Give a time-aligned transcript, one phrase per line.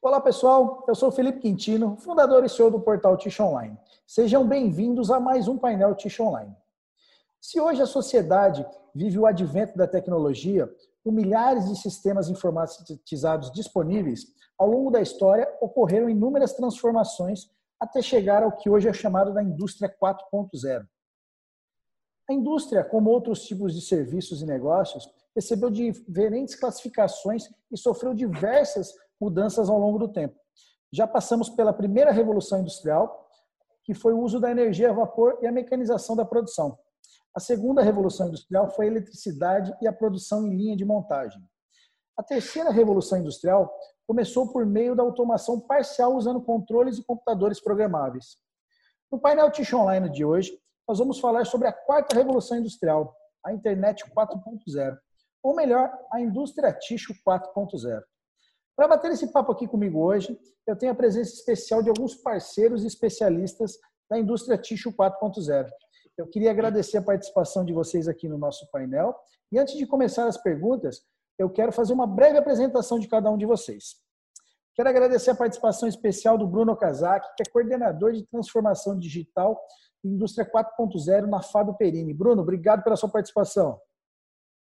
[0.00, 3.76] Olá pessoal, eu sou Felipe Quintino, fundador e CEO do portal Tish Online.
[4.06, 6.54] Sejam bem-vindos a mais um painel Tish Online.
[7.40, 8.64] Se hoje a sociedade
[8.94, 10.72] vive o advento da tecnologia,
[11.02, 14.26] com milhares de sistemas informatizados disponíveis,
[14.56, 19.42] ao longo da história ocorreram inúmeras transformações até chegar ao que hoje é chamado da
[19.42, 20.86] indústria 4.0.
[22.30, 28.92] A indústria, como outros tipos de serviços e negócios, recebeu diferentes classificações e sofreu diversas
[29.20, 30.36] mudanças ao longo do tempo.
[30.92, 33.28] Já passamos pela primeira revolução industrial,
[33.84, 36.78] que foi o uso da energia a vapor e a mecanização da produção.
[37.34, 41.40] A segunda revolução industrial foi a eletricidade e a produção em linha de montagem.
[42.16, 43.72] A terceira revolução industrial
[44.06, 48.38] começou por meio da automação parcial usando controles e computadores programáveis.
[49.10, 50.58] No painel Tish Online de hoje,
[50.88, 54.98] nós vamos falar sobre a quarta revolução industrial, a internet 4.0,
[55.42, 58.02] ou melhor, a indústria Ticho 4.0.
[58.78, 62.84] Para bater esse papo aqui comigo hoje, eu tenho a presença especial de alguns parceiros
[62.84, 63.76] e especialistas
[64.08, 65.66] da indústria Ticho 4.0.
[66.16, 69.16] Eu queria agradecer a participação de vocês aqui no nosso painel.
[69.50, 71.02] E antes de começar as perguntas,
[71.36, 73.96] eu quero fazer uma breve apresentação de cada um de vocês.
[74.76, 79.60] Quero agradecer a participação especial do Bruno Kazak, que é coordenador de transformação digital
[80.04, 82.14] e indústria 4.0 na Fábio Perini.
[82.14, 83.76] Bruno, obrigado pela sua participação.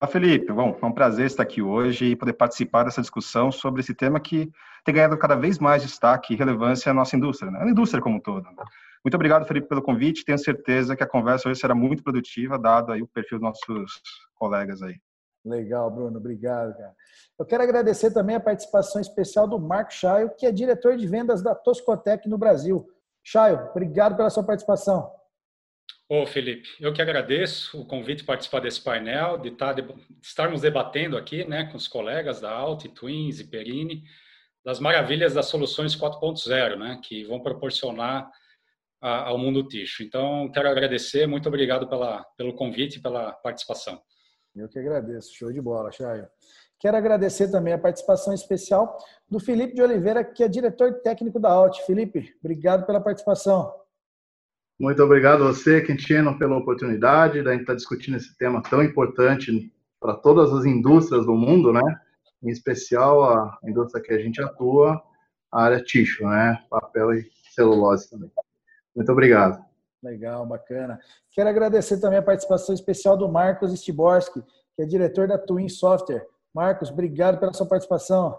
[0.04, 0.52] Olá, Felipe.
[0.52, 4.20] Bom, é um prazer estar aqui hoje e poder participar dessa discussão sobre esse tema
[4.20, 4.52] que
[4.84, 7.70] tem ganhado cada vez mais destaque e relevância à nossa indústria, né?
[7.70, 8.44] indústria como um todo.
[8.44, 8.66] Né?
[9.02, 10.26] Muito obrigado, Felipe, pelo convite.
[10.26, 14.02] Tenho certeza que a conversa hoje será muito produtiva, dado aí o perfil dos nossos
[14.36, 14.98] colegas aí.
[15.46, 16.18] Legal, Bruno.
[16.18, 16.94] Obrigado, cara.
[17.40, 21.42] Eu quero agradecer também a participação especial do Marco Chaio, que é diretor de vendas
[21.42, 22.86] da Toscotec no Brasil.
[23.24, 25.10] Chaio, obrigado pela sua participação.
[26.16, 29.96] Ô, Felipe, eu que agradeço o convite de participar desse painel, de, estar, tá de
[30.22, 34.04] estarmos debatendo aqui né, com os colegas da Alt, Twins e Perini,
[34.64, 38.30] das maravilhas das soluções 4.0, né, que vão proporcionar
[39.02, 40.04] a, ao mundo ticho.
[40.04, 44.00] Então, quero agradecer, muito obrigado pela, pelo convite e pela participação.
[44.56, 46.28] Eu que agradeço, show de bola, Chayo.
[46.80, 51.50] Quero agradecer também a participação especial do Felipe de Oliveira, que é diretor técnico da
[51.50, 51.80] Alt.
[51.88, 53.83] Felipe, obrigado pela participação.
[54.84, 58.84] Muito obrigado a você, Quintino, pela oportunidade de a gente estar discutindo esse tema tão
[58.84, 61.80] importante para todas as indústrias do mundo, né?
[62.44, 65.02] Em especial a indústria que a gente atua,
[65.50, 66.62] a área tixo, né?
[66.70, 68.30] Papel e celulose também.
[68.94, 69.64] Muito obrigado.
[70.04, 71.00] Legal, bacana.
[71.32, 74.42] Quero agradecer também a participação especial do Marcos Stiborski,
[74.76, 76.28] que é diretor da Twin Software.
[76.54, 78.38] Marcos, obrigado pela sua participação.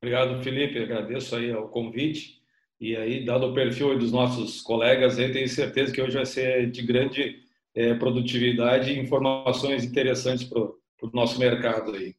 [0.00, 0.80] Obrigado, Felipe.
[0.80, 2.37] Agradeço aí o convite
[2.80, 6.70] e aí, dado o perfil dos nossos colegas, eu tenho certeza que hoje vai ser
[6.70, 7.42] de grande
[7.74, 12.14] é, produtividade e informações interessantes para o nosso mercado aí.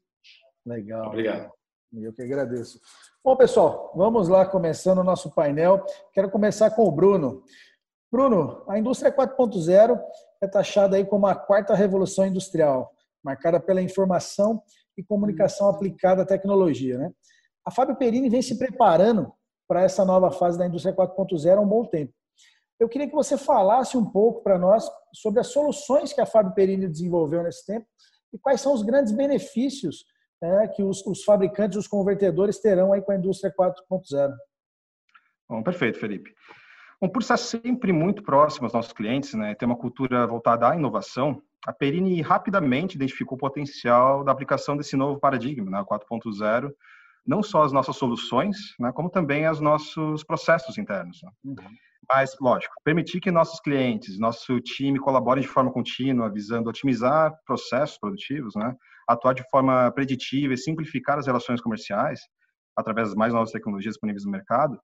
[0.66, 1.08] Legal.
[1.08, 1.52] Obrigado.
[1.94, 2.80] Eu que agradeço.
[3.24, 5.86] Bom, pessoal, vamos lá começando o nosso painel.
[6.14, 7.42] Quero começar com o Bruno.
[8.12, 10.00] Bruno, a indústria 4.0
[10.42, 12.92] é taxada aí como a quarta revolução industrial,
[13.24, 14.62] marcada pela informação
[14.98, 17.12] e comunicação aplicada à tecnologia, né?
[17.66, 19.32] A Fábio Perini vem se preparando
[19.70, 22.12] para essa nova fase da indústria 4.0 há um bom tempo.
[22.80, 26.56] Eu queria que você falasse um pouco para nós sobre as soluções que a Fábio
[26.56, 27.86] Perini desenvolveu nesse tempo
[28.34, 30.06] e quais são os grandes benefícios
[30.42, 34.34] né, que os, os fabricantes, os convertedores terão aí com a indústria 4.0.
[35.48, 36.34] Bom, perfeito, Felipe.
[37.00, 40.76] Bom, por estar sempre muito próximo aos nossos clientes, né, ter uma cultura voltada à
[40.76, 46.72] inovação, a Perini rapidamente identificou o potencial da aplicação desse novo paradigma, né, 4.0,
[47.26, 51.20] não só as nossas soluções, né, como também os nossos processos internos.
[51.24, 51.32] Né?
[51.46, 51.56] Uhum.
[52.12, 58.00] Mas, lógico, permitir que nossos clientes, nosso time colaborem de forma contínua, visando otimizar processos
[58.00, 58.76] produtivos, né,
[59.08, 62.20] atuar de forma preditiva e simplificar as relações comerciais
[62.76, 64.80] através das mais novas tecnologias disponíveis no mercado,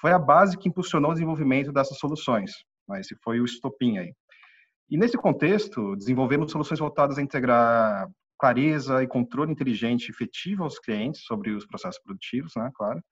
[0.00, 2.52] foi a base que impulsionou o desenvolvimento dessas soluções.
[2.88, 3.00] Né?
[3.00, 4.12] Esse foi o estopim aí.
[4.90, 8.08] E nesse contexto, desenvolvemos soluções voltadas a integrar
[8.38, 13.02] clareza e controle inteligente efetivo aos clientes sobre os processos produtivos, né, claro,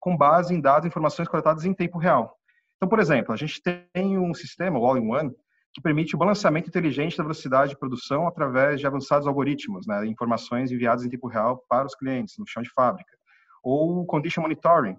[0.00, 2.36] com base em dados e informações coletadas em tempo real.
[2.76, 5.30] Então, por exemplo, a gente tem um sistema, o All-in-One,
[5.72, 10.70] que permite o balanceamento inteligente da velocidade de produção através de avançados algoritmos, né, informações
[10.70, 13.16] enviadas em tempo real para os clientes no chão de fábrica.
[13.62, 14.96] Ou o Condition Monitoring,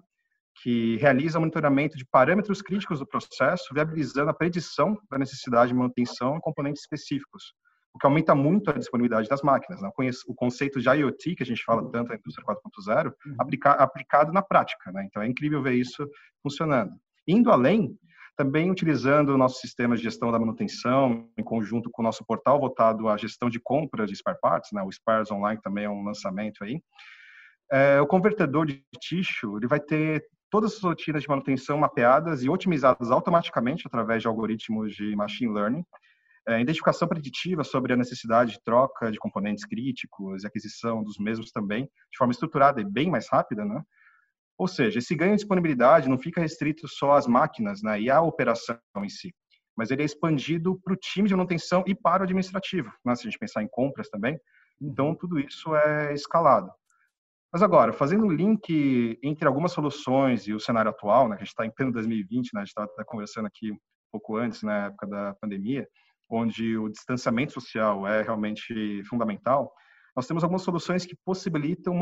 [0.62, 6.36] que realiza monitoramento de parâmetros críticos do processo, viabilizando a predição da necessidade de manutenção
[6.36, 7.54] em componentes específicos,
[7.96, 9.80] o que aumenta muito a disponibilidade das máquinas.
[9.80, 9.90] Né?
[10.26, 13.34] O conceito de IoT, que a gente fala tanto na indústria 4.0, uhum.
[13.38, 14.92] aplica, aplicado na prática.
[14.92, 15.06] Né?
[15.06, 16.06] Então, é incrível ver isso
[16.42, 16.92] funcionando.
[17.26, 17.98] Indo além,
[18.36, 22.60] também utilizando o nosso sistema de gestão da manutenção, em conjunto com o nosso portal
[22.60, 24.82] voltado à gestão de compra de spare parts, né?
[24.82, 26.80] o Spares Online também é um lançamento aí,
[27.72, 32.48] É, o convertedor de tixo ele vai ter todas as rotinas de manutenção mapeadas e
[32.48, 35.84] otimizadas automaticamente através de algoritmos de machine learning,
[36.48, 41.50] é, identificação preditiva sobre a necessidade de troca de componentes críticos e aquisição dos mesmos
[41.50, 43.82] também, de forma estruturada e bem mais rápida, né?
[44.58, 48.22] Ou seja, esse ganho de disponibilidade não fica restrito só às máquinas né, e à
[48.22, 49.34] operação em si,
[49.76, 53.22] mas ele é expandido para o time de manutenção e para o administrativo, né, se
[53.22, 54.38] a gente pensar em compras também.
[54.80, 56.70] Então, tudo isso é escalado.
[57.52, 61.44] Mas agora, fazendo o link entre algumas soluções e o cenário atual, né, que a
[61.44, 63.78] gente está em pleno 2020, né, a gente estava conversando aqui um
[64.10, 65.86] pouco antes, na né, época da pandemia,
[66.28, 69.72] onde o distanciamento social é realmente fundamental,
[70.16, 71.94] nós temos algumas soluções que possibilitam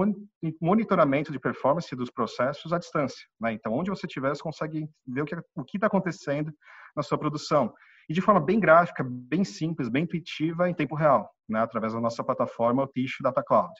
[0.60, 3.26] monitoramento de performance dos processos à distância.
[3.40, 3.52] Né?
[3.52, 6.52] Então, onde você estiver, você consegue ver o que está acontecendo
[6.94, 7.74] na sua produção.
[8.08, 11.58] E de forma bem gráfica, bem simples, bem intuitiva, em tempo real, né?
[11.58, 13.72] através da nossa plataforma, o Tissue Data Cloud.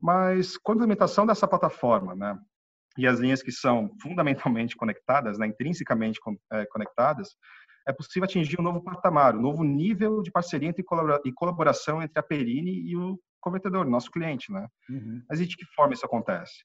[0.00, 2.38] Mas, com a implementação dessa plataforma, né?
[2.96, 5.48] e as linhas que são fundamentalmente conectadas, né?
[5.48, 6.20] intrinsecamente
[6.52, 7.30] é, conectadas,
[7.86, 10.72] é possível atingir um novo patamar, um novo nível de parceria
[11.24, 14.66] e colaboração entre a Perini e o convertedor, nosso cliente, né?
[14.88, 15.22] Uhum.
[15.28, 16.64] Mas e de que forma isso acontece?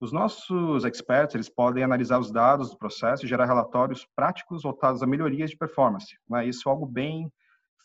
[0.00, 5.02] Os nossos experts eles podem analisar os dados do processo e gerar relatórios práticos voltados
[5.02, 6.16] a melhorias de performance.
[6.28, 6.46] Né?
[6.46, 7.30] Isso é algo bem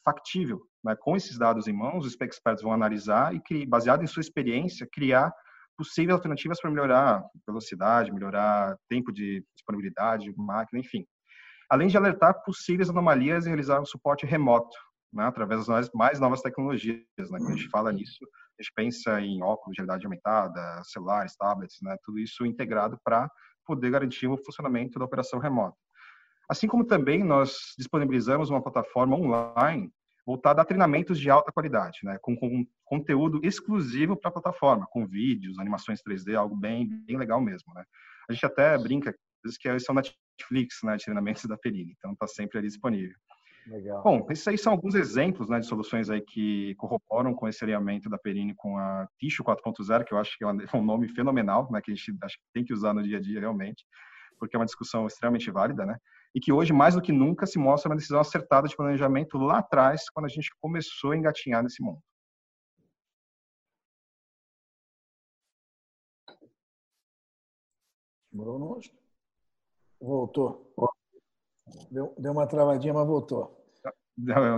[0.03, 0.61] factível.
[0.83, 0.95] Né?
[0.95, 5.33] Com esses dados em mãos, os experts vão analisar e, baseado em sua experiência, criar
[5.77, 11.05] possíveis alternativas para melhorar velocidade, melhorar tempo de disponibilidade, máquina, enfim.
[11.69, 14.75] Além de alertar possíveis anomalias e realizar um suporte remoto,
[15.15, 17.05] né, através das mais novas tecnologias.
[17.17, 17.39] Né?
[17.39, 18.19] Quando a gente fala nisso,
[18.59, 23.29] a gente pensa em óculos de realidade aumentada, celulares, tablets, né, tudo isso integrado para
[23.65, 25.77] poder garantir o funcionamento da operação remota.
[26.49, 29.91] Assim como também nós disponibilizamos uma plataforma online
[30.27, 35.07] voltada a treinamentos de alta qualidade, né, com, com conteúdo exclusivo para a plataforma, com
[35.07, 37.73] vídeos, animações 3D, algo bem, bem legal mesmo.
[37.73, 37.83] Né.
[38.29, 39.15] A gente até brinca
[39.59, 39.79] que é o
[40.39, 43.15] Netflix, né, de treinamentos da Perini, então está sempre ali disponível.
[43.67, 44.03] Legal.
[44.03, 48.07] Bom, esses aí são alguns exemplos né, de soluções aí que corroboram com esse alinhamento
[48.09, 51.67] da Perini com a Ticho 4.0, que eu acho que é, é um nome fenomenal,
[51.71, 53.83] né, que a gente acho que tem que usar no dia a dia realmente,
[54.37, 55.97] porque é uma discussão extremamente válida, né?
[56.35, 59.59] E que hoje, mais do que nunca, se mostra uma decisão acertada de planejamento lá
[59.59, 62.01] atrás, quando a gente começou a engatinhar nesse mundo.
[68.33, 68.81] Bruno,
[70.05, 70.71] voltou.
[71.91, 73.65] Deu, deu uma travadinha, mas voltou.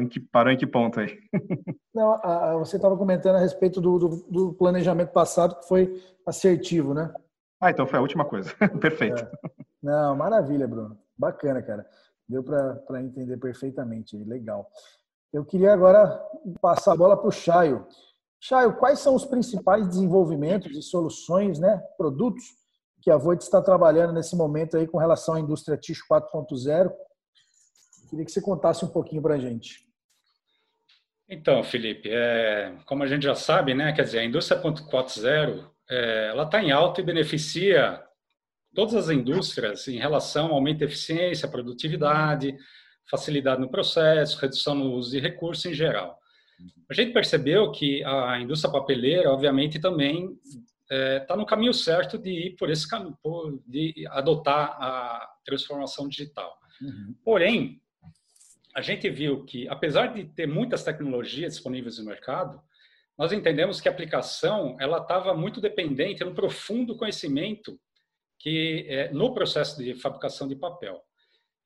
[0.01, 1.17] Em que, parou em que ponto aí?
[1.93, 6.03] Não, a, a, você estava comentando a respeito do, do, do, planejamento passado que foi
[6.25, 7.11] assertivo, né?
[7.59, 8.53] Ah, então foi a última coisa.
[8.79, 9.23] Perfeito.
[9.23, 9.31] É.
[9.81, 10.97] Não, maravilha, Bruno.
[11.17, 11.87] Bacana, cara.
[12.29, 14.15] Deu para entender perfeitamente.
[14.15, 14.69] Legal.
[15.33, 16.23] Eu queria agora
[16.61, 17.87] passar a bola para o Chaio.
[18.39, 22.55] Chaio, quais são os principais desenvolvimentos e soluções, né, produtos
[23.01, 26.91] que a Voit está trabalhando nesse momento aí com relação à indústria Ticho 4.0.
[28.09, 29.85] Queria que você contasse um pouquinho para a gente.
[31.29, 36.27] Então, Felipe, é, como a gente já sabe, né, quer dizer, a indústria 4.0 é,
[36.29, 38.01] ela está em alta e beneficia
[38.73, 42.55] todas as indústrias em relação ao aumento de eficiência, produtividade,
[43.09, 46.17] facilidade no processo, redução no uso de recursos em geral.
[46.89, 50.37] A gente percebeu que a indústria papeleira, obviamente, também
[50.89, 53.17] está é, tá no caminho certo de ir por esse caminho,
[53.65, 56.57] de adotar a transformação digital.
[56.81, 57.15] Uhum.
[57.23, 57.81] Porém,
[58.75, 62.61] a gente viu que, apesar de ter muitas tecnologias disponíveis no mercado,
[63.17, 67.79] nós entendemos que a aplicação ela estava muito dependente no profundo conhecimento
[68.39, 71.01] que é, no processo de fabricação de papel.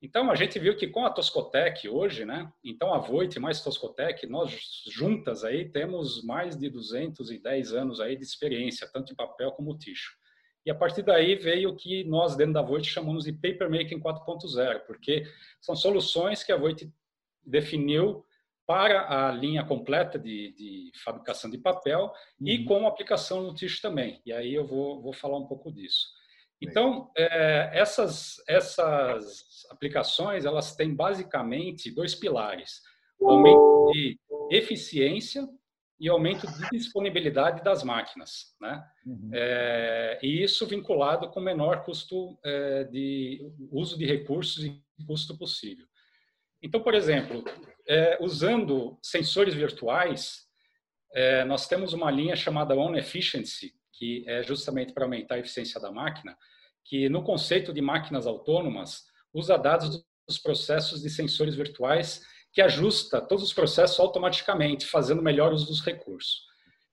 [0.02, 2.52] Então, a gente viu que com a Toscotec hoje, né?
[2.64, 8.24] Então, a Voit mais Toscotec, nós juntas aí temos mais de 210 anos aí de
[8.24, 10.18] experiência, tanto em papel como ticho.
[10.66, 14.80] E a partir daí veio o que nós, dentro da Voit, chamamos de Papermaking 4.0,
[14.88, 15.24] porque
[15.60, 16.92] são soluções que a Voit
[17.46, 18.26] definiu
[18.66, 22.06] para a linha completa de, de fabricação de papel
[22.40, 22.48] uhum.
[22.48, 24.22] e com aplicação no ticho também.
[24.26, 26.08] E aí eu vou, vou falar um pouco disso.
[26.62, 32.82] Então, é, essas, essas aplicações, elas têm basicamente dois pilares.
[33.20, 34.20] aumento de
[34.52, 35.48] eficiência
[36.00, 38.56] e aumento de disponibilidade das máquinas.
[38.60, 38.84] Né?
[39.06, 39.30] Uhum.
[39.34, 43.40] É, e isso vinculado com menor custo é, de
[43.72, 45.86] uso de recursos e custo possível.
[46.62, 47.44] Então, por exemplo,
[47.88, 50.48] é, usando sensores virtuais,
[51.14, 55.80] é, nós temos uma linha chamada On Efficiency, que é justamente para aumentar a eficiência
[55.80, 56.36] da máquina,
[56.84, 63.22] que no conceito de máquinas autônomas usa dados dos processos de sensores virtuais que ajusta
[63.22, 66.42] todos os processos automaticamente, fazendo melhor uso dos recursos.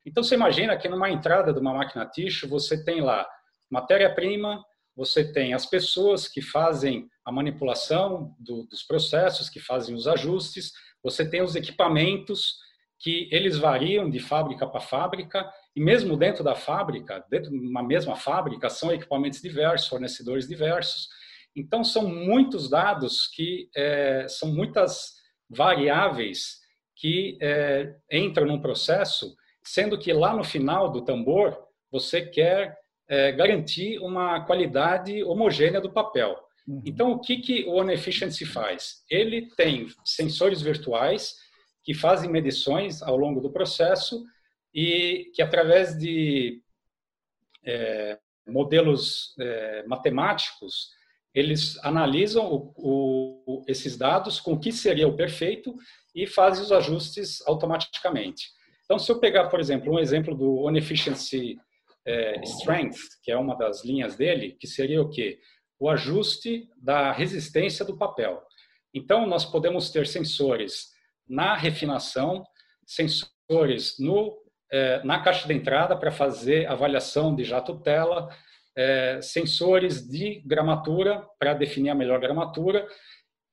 [0.05, 3.27] Então, você imagina que numa entrada de uma máquina tixo, você tem lá
[3.71, 4.62] matéria-prima,
[4.95, 10.75] você tem as pessoas que fazem a manipulação do, dos processos, que fazem os ajustes,
[11.03, 12.59] você tem os equipamentos
[12.99, 17.85] que eles variam de fábrica para fábrica, e mesmo dentro da fábrica, dentro de uma
[17.85, 21.09] mesma fábrica, são equipamentos diversos, fornecedores diversos.
[21.55, 25.13] Então, são muitos dados que é, são muitas
[25.49, 26.59] variáveis
[26.97, 31.57] que é, entram num processo, sendo que lá no final do tambor,
[31.93, 32.77] você quer
[33.09, 36.37] é, garantir uma qualidade homogênea do papel.
[36.67, 36.83] Uhum.
[36.85, 39.05] Então, o que, que o One Efficiency faz?
[39.09, 41.37] Ele tem sensores virtuais
[41.85, 44.25] que fazem medições ao longo do processo
[44.75, 46.63] e que, através de
[47.65, 50.91] é, modelos é, matemáticos,
[51.35, 55.75] eles analisam o, o, esses dados com o que seria o perfeito
[56.15, 58.49] e fazem os ajustes automaticamente.
[58.85, 61.59] Então, se eu pegar, por exemplo, um exemplo do One Efficiency
[62.07, 65.39] é, Strength, que é uma das linhas dele, que seria o quê?
[65.79, 68.43] O ajuste da resistência do papel.
[68.95, 70.89] Então, nós podemos ter sensores
[71.29, 72.43] na refinação,
[72.87, 74.39] sensores no,
[74.71, 78.29] é, na caixa de entrada para fazer avaliação de jato-tela,
[78.77, 82.87] é, sensores de gramatura para definir a melhor gramatura,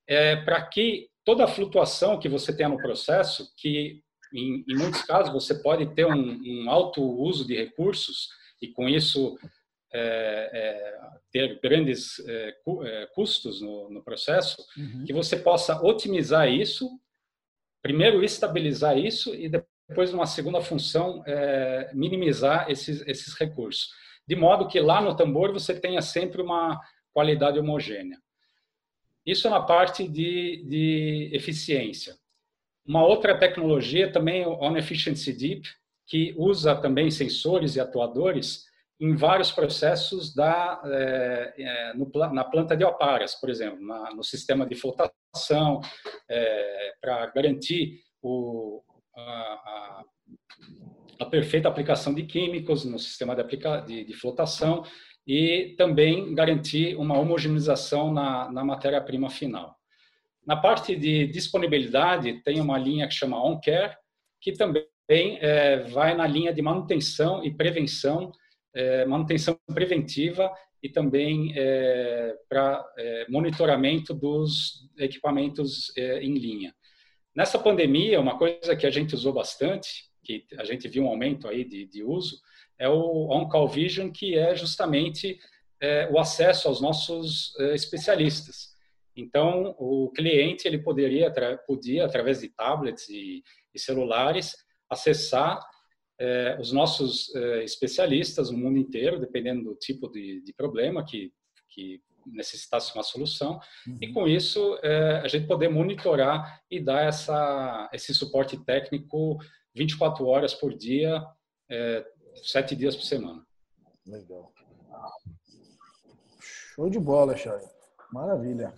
[0.07, 4.01] é, para que toda a flutuação que você tenha no processo, que
[4.33, 8.29] em, em muitos casos você pode ter um, um, alto uso de recursos
[8.61, 9.37] e com isso
[9.93, 10.97] é, é
[11.31, 12.55] ter grandes é,
[13.13, 15.05] custos no, no processo, uhum.
[15.05, 16.89] que você possa otimizar isso
[17.85, 19.74] primeiro estabilizar isso e depois,
[20.11, 23.89] numa segunda função, é, minimizar esses, esses recursos.
[24.27, 26.79] De modo que lá no tambor você tenha sempre uma
[27.13, 28.17] qualidade homogênea.
[29.25, 32.15] Isso na parte de, de eficiência.
[32.85, 35.67] Uma outra tecnologia também é o On Efficiency Deep,
[36.07, 38.65] que usa também sensores e atuadores
[38.99, 44.23] em vários processos da, é, é, no, na planta de oparas, por exemplo, na, no
[44.23, 45.81] sistema de flotação,
[46.29, 48.83] é, para garantir o,
[49.15, 50.03] a,
[51.19, 54.83] a, perfeita aplicação de químicos no sistema de, aplica, de, de flotação
[55.25, 59.75] e também garantir uma homogeneização na, na matéria-prima final.
[60.45, 63.95] Na parte de disponibilidade, tem uma linha que chama OnCare,
[64.39, 68.31] que também é, vai na linha de manutenção e prevenção
[68.75, 70.51] é, manutenção preventiva
[70.83, 76.75] e também é, para é, monitoramento dos equipamentos é, em linha.
[77.35, 81.47] Nessa pandemia, uma coisa que a gente usou bastante, que a gente viu um aumento
[81.47, 82.39] aí de, de uso,
[82.79, 85.37] é o On-Call Vision, que é justamente
[85.81, 88.73] é, o acesso aos nossos é, especialistas.
[89.15, 91.33] Então, o cliente ele poderia,
[91.65, 94.55] podia, através de tablets e, e celulares,
[94.89, 95.59] acessar
[96.19, 101.31] é, os nossos é, especialistas no mundo inteiro, dependendo do tipo de, de problema que,
[101.69, 103.97] que necessitasse uma solução, uhum.
[104.01, 109.37] e com isso é, a gente poder monitorar e dar essa, esse suporte técnico
[109.73, 111.25] 24 horas por dia,
[111.69, 112.05] é,
[112.43, 113.45] sete dias por semana.
[114.05, 114.51] Legal.
[116.39, 117.61] Show de bola, Chay.
[118.11, 118.73] Maravilha.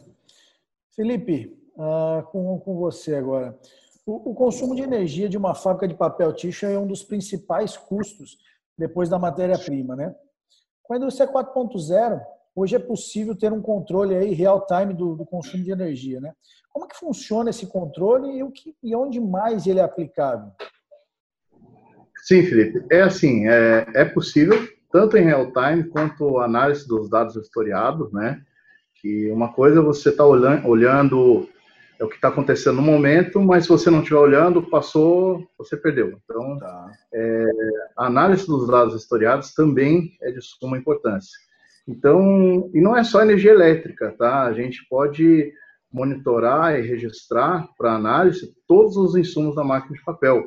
[0.96, 3.58] Felipe, uh, com, com você agora.
[4.06, 8.38] O, consumo de energia de uma fábrica de papel tixa é um dos principais custos
[8.78, 10.16] depois da matéria-prima, né?
[10.82, 12.26] Com a indústria 4.0,
[12.58, 16.34] hoje é possível ter um controle aí real time do, do, consumo de energia, né?
[16.74, 20.52] Como que funciona esse controle e, o que, e onde mais ele é aplicável?
[22.24, 22.84] Sim, Felipe.
[22.92, 28.42] É assim, é, é possível, tanto em real time quanto análise dos dados historiados, né?
[29.02, 31.48] Que uma coisa é você está olhando, olhando
[32.00, 35.78] é o que está acontecendo no momento, mas se você não estiver olhando, passou, você
[35.78, 36.20] perdeu.
[36.24, 36.92] Então, tá.
[37.14, 37.46] é,
[37.96, 41.47] a análise dos dados historiados também é de suma importância.
[41.88, 44.44] Então, e não é só energia elétrica, tá?
[44.44, 45.54] A gente pode
[45.92, 50.44] monitorar e registrar para análise todos os insumos da máquina de papel,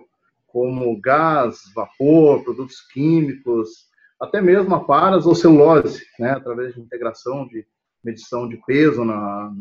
[0.46, 3.88] como gás, vapor, produtos químicos,
[4.20, 6.32] até mesmo aparas ou celulose, né?
[6.32, 7.66] Através de integração de
[8.04, 9.52] medição de peso na,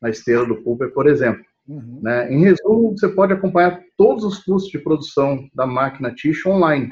[0.00, 1.44] na esteira do pulper, por exemplo.
[1.68, 2.00] Uhum.
[2.02, 2.32] Né?
[2.32, 6.88] Em resumo, você pode acompanhar todos os custos de produção da máquina Tish online,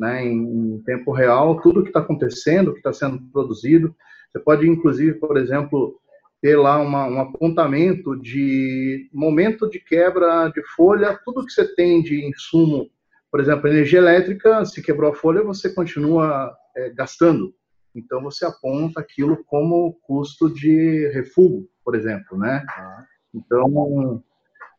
[0.00, 0.24] né?
[0.24, 3.94] em, em tempo real, tudo o que está acontecendo, o que está sendo produzido.
[4.32, 6.00] Você pode, inclusive, por exemplo,
[6.40, 12.02] ter lá uma, um apontamento de momento de quebra de folha, tudo que você tem
[12.02, 12.90] de insumo,
[13.30, 17.54] por exemplo, energia elétrica, se quebrou a folha, você continua é, gastando.
[17.94, 22.64] Então você aponta aquilo como custo de refúgio, por exemplo, né?
[22.68, 23.04] Ah.
[23.34, 24.22] Então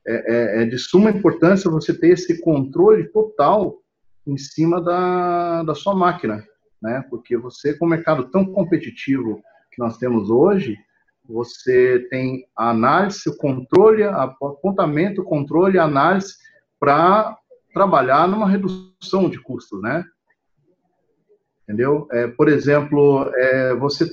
[0.07, 3.77] é, é, é, de suma importância você ter esse controle total
[4.25, 6.43] em cima da, da sua máquina,
[6.81, 7.03] né?
[7.09, 10.77] Porque você, com o mercado tão competitivo que nós temos hoje,
[11.27, 16.35] você tem a análise, o controle, apontamento, controle, análise
[16.79, 17.37] para
[17.73, 20.03] trabalhar numa redução de custos, né?
[21.63, 22.07] Entendeu?
[22.11, 24.09] É, por exemplo, é, você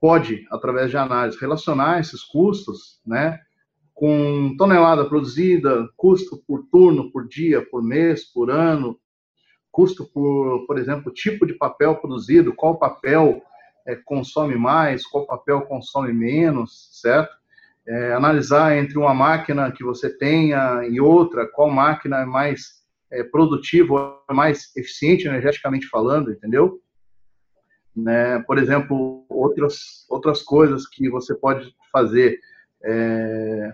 [0.00, 3.38] pode, através de análise, relacionar esses custos, né?
[3.92, 8.98] Com tonelada produzida, custo por turno, por dia, por mês, por ano,
[9.70, 13.42] custo por, por exemplo, tipo de papel produzido, qual papel
[13.86, 17.34] é, consome mais, qual papel consome menos, certo?
[17.86, 23.24] É, analisar entre uma máquina que você tenha e outra, qual máquina é mais é,
[23.24, 26.80] produtiva, mais eficiente energeticamente falando, entendeu?
[27.96, 28.38] Né?
[28.40, 32.38] Por exemplo, outras, outras coisas que você pode fazer.
[32.82, 33.72] É,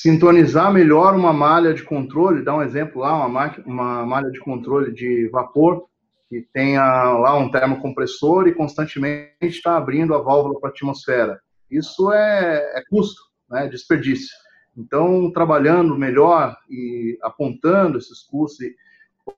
[0.00, 4.94] sintonizar melhor uma malha de controle, dá um exemplo lá, uma, uma malha de controle
[4.94, 5.88] de vapor,
[6.26, 6.82] que tenha
[7.18, 11.38] lá um termocompressor e constantemente está abrindo a válvula para a atmosfera.
[11.70, 14.34] Isso é, é custo, né, desperdício.
[14.74, 18.74] Então, trabalhando melhor e apontando esses custos e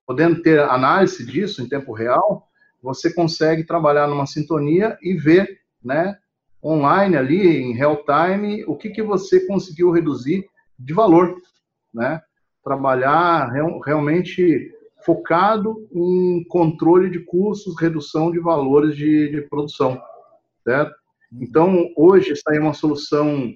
[0.06, 2.46] podendo ter análise disso em tempo real,
[2.80, 6.16] você consegue trabalhar numa sintonia e ver, né,
[6.62, 10.51] online ali, em real time, o que, que você conseguiu reduzir
[10.84, 11.36] de valor,
[11.92, 12.20] né?
[12.64, 14.70] Trabalhar real, realmente
[15.04, 20.00] focado em controle de custos, redução de valores de, de produção,
[20.62, 20.94] certo?
[21.40, 23.52] Então, hoje, está aí uma solução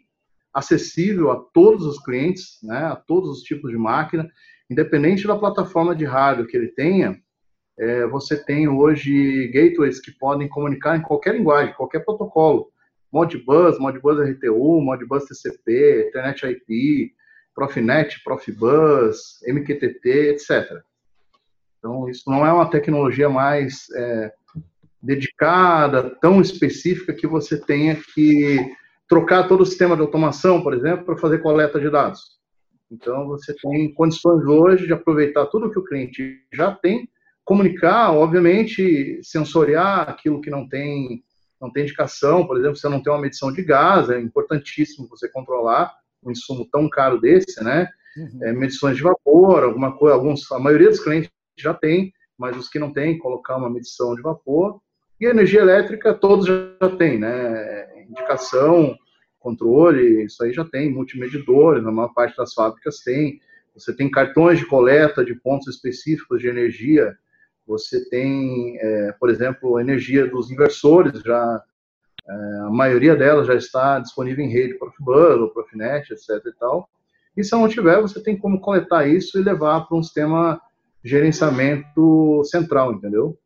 [0.53, 4.29] acessível a todos os clientes, né, a todos os tipos de máquina,
[4.71, 7.21] independente da plataforma de hardware que ele tenha,
[7.79, 12.73] é, você tem hoje gateways que podem comunicar em qualquer linguagem, qualquer protocolo.
[13.17, 17.15] Modbus, Modbus RTU, Modbus TCP, Ethernet IP,
[17.55, 20.83] Profinet, Profibus, MQTT, etc.
[21.79, 24.33] Então, isso não é uma tecnologia mais é,
[25.03, 28.59] dedicada, tão específica, que você tenha que
[29.09, 32.21] trocar todo o sistema de automação, por exemplo, para fazer coleta de dados.
[32.91, 37.09] Então, você tem condições hoje de aproveitar tudo que o cliente já tem,
[37.47, 41.23] comunicar, obviamente, sensoriar aquilo que não tem,
[41.61, 45.29] não tem indicação, por exemplo, você não tem uma medição de gás, é importantíssimo você
[45.29, 45.93] controlar
[46.23, 47.89] um insumo tão caro desse, né?
[48.17, 48.45] Uhum.
[48.45, 52.69] É, medições de vapor, alguma coisa, alguns, a maioria dos clientes já tem, mas os
[52.69, 54.81] que não têm, colocar uma medição de vapor.
[55.21, 58.05] E energia elétrica, todos já têm, né?
[58.09, 58.97] Indicação,
[59.39, 63.41] controle, isso aí já tem, multimedidores, na maior parte das fábricas tem.
[63.75, 67.17] Você tem cartões de coleta de pontos específicos de energia.
[67.67, 71.63] Você tem, é, por exemplo, a energia dos inversores, já
[72.29, 72.33] é,
[72.67, 76.45] a maioria delas já está disponível em rede Profibus ou Profinet, etc.
[76.47, 76.89] E, tal.
[77.37, 80.61] e se não tiver, você tem como coletar isso e levar para um sistema
[81.05, 83.39] gerenciamento central, entendeu?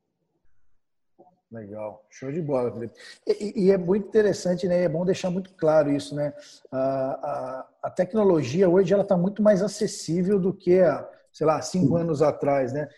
[1.53, 2.95] Legal, show de bola, Felipe.
[3.27, 4.85] E, e, é muito interessante, né?
[4.85, 6.33] É bom deixar muito claro isso, né?
[6.71, 11.61] A, a, a tecnologia hoje ela está muito mais acessível do que há, sei lá,
[11.63, 12.89] cinco anos atrás, né?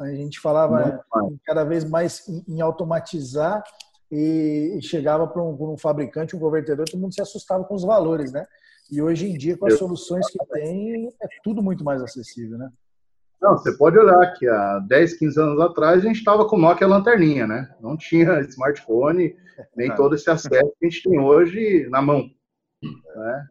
[0.00, 1.04] A gente falava
[1.44, 3.62] cada vez mais em, automatizar
[4.10, 7.84] e, e chegava para um, um, fabricante, um convertedor, todo mundo se assustava com os
[7.84, 8.46] valores, né?
[8.90, 12.70] E hoje em dia, com as soluções que tem, é tudo muito mais acessível, né?
[13.40, 16.86] Não, você pode olhar que há 10, 15 anos atrás a gente estava com Nokia
[16.86, 17.74] lanterninha, né?
[17.80, 19.34] Não tinha smartphone,
[19.74, 22.30] nem todo esse acesso que a gente tem hoje na mão.
[22.82, 23.48] Né?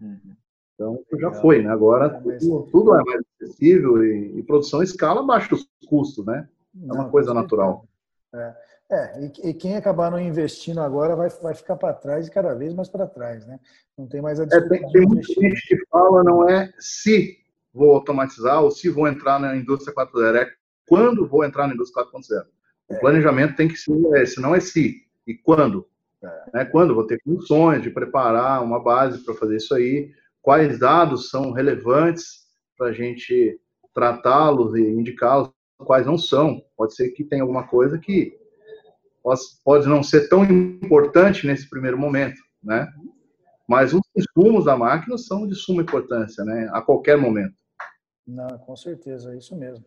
[0.00, 0.36] Uhum.
[0.78, 1.70] Então, já foi, né?
[1.70, 6.48] Agora tudo, tudo é mais acessível e, e, produção em escala baixa os custos, né?
[6.88, 7.84] É uma coisa natural.
[8.32, 8.54] É,
[8.88, 12.54] é e, e, quem acabar não investindo agora vai, vai ficar para trás e cada
[12.54, 13.58] vez mais para trás, né?
[13.98, 17.38] Não tem mais a é, tem, tem muita gente que fala não é se
[17.74, 20.48] vou automatizar ou se vou entrar na indústria 4.0, é
[20.86, 22.44] quando vou entrar na indústria 4.0.
[22.88, 23.00] O é.
[23.00, 25.88] planejamento tem que ser esse, não é se, e quando.
[26.22, 26.50] É.
[26.54, 26.64] Né?
[26.66, 30.12] Quando vou ter condições de preparar uma base para fazer isso aí,
[30.48, 32.46] quais dados são relevantes
[32.78, 33.60] para a gente
[33.92, 35.50] tratá-los e indicá-los,
[35.84, 36.64] quais não são.
[36.74, 38.34] Pode ser que tenha alguma coisa que
[39.62, 42.88] pode não ser tão importante nesse primeiro momento, né?
[43.68, 46.70] Mas os insumos da máquina são de suma importância, né?
[46.72, 47.56] A qualquer momento.
[48.26, 49.84] Não, com certeza, é isso mesmo.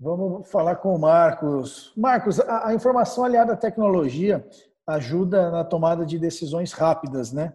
[0.00, 1.92] Vamos falar com o Marcos.
[1.94, 4.48] Marcos, a, a informação aliada à tecnologia
[4.86, 7.52] ajuda na tomada de decisões rápidas, né?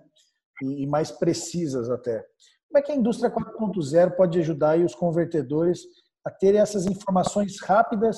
[0.61, 2.25] E, e mais precisas até.
[2.67, 5.81] Como é que a indústria 4.0 pode ajudar os convertedores
[6.25, 8.17] a terem essas informações rápidas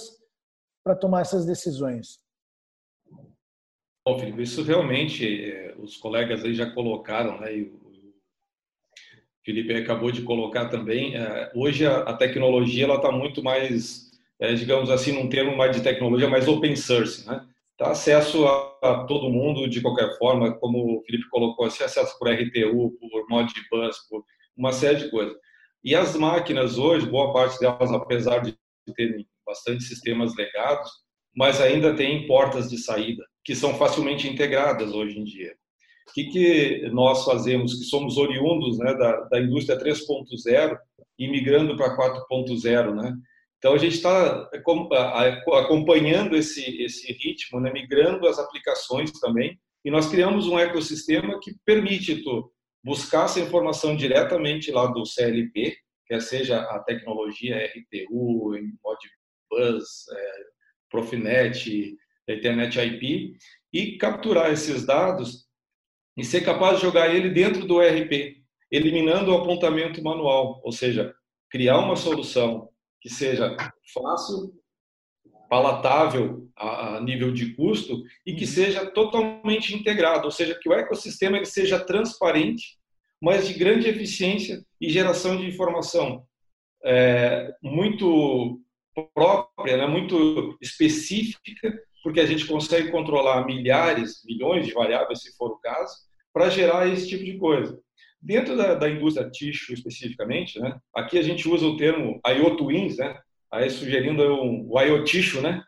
[0.84, 2.20] para tomar essas decisões?
[4.06, 7.52] Bom, Felipe, isso realmente eh, os colegas aí já colocaram, né?
[9.44, 14.90] Felipe acabou de colocar também, é, hoje a, tecnologia ela está muito mais, é, digamos
[14.90, 17.44] assim, num termo mais de tecnologia, mais open source, né?
[17.76, 22.18] Tá acesso a, a, todo mundo de qualquer forma, como o Felipe colocou, assim, acesso
[22.18, 24.24] por RTU, por Modbus, por
[24.58, 25.36] uma série de coisas.
[25.84, 28.56] E as máquinas hoje, boa parte delas, apesar de
[28.96, 30.90] terem bastante sistemas legados,
[31.36, 35.54] mas ainda tem portas de saída que são facilmente integradas hoje em dia.
[36.10, 40.78] O que, que nós fazemos, que somos oriundos né, da, da indústria 3.0
[41.18, 43.14] e migrando para 4.0, né?
[43.62, 44.50] Então a gente está
[45.54, 51.54] acompanhando esse esse ritmo, né, migrando as aplicações também, e nós criamos um ecossistema que
[51.64, 52.52] permite tu
[52.84, 60.32] buscar essa informação diretamente lá do CLP, quer seja a tecnologia RTU, Modbus, é,
[60.90, 61.96] Profinet,
[62.28, 63.36] Internet IP,
[63.72, 65.48] e capturar esses dados
[66.18, 71.14] e ser capaz de jogar ele dentro do ERP, eliminando o apontamento manual, ou seja,
[71.52, 72.71] criar uma solução
[73.02, 73.56] que seja
[73.94, 74.54] fácil,
[75.50, 78.52] palatável a, nível de custo e que uhum.
[78.52, 82.78] seja totalmente integrado, ou seja, que o ecossistema ele seja transparente,
[83.22, 86.24] mas de grande eficiência e geração de informação
[86.86, 88.62] é, muito
[89.14, 95.52] própria, né, muito específica porque a gente consegue controlar milhares, milhões de variáveis, se for
[95.52, 95.94] o caso,
[96.34, 97.80] para gerar esse tipo de coisa.
[98.22, 103.20] Dentro da, da indústria tixo especificamente, né, aqui a gente usa o termo IoTwins, né,
[103.52, 105.64] aí sugerindo um, o IoTixo, né?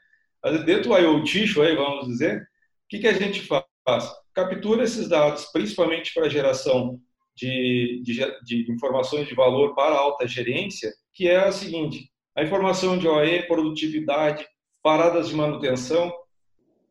[0.66, 2.46] Dentro do IoTixo, aí vamos dizer, o
[2.90, 4.12] que, que a gente faz?
[4.34, 7.00] Captura esses dados, principalmente para geração
[7.36, 12.98] de, de, de informações de valor para alta gerência, que é a seguinte: a informação
[12.98, 14.46] de OE, produtividade,
[14.82, 16.14] paradas de manutenção,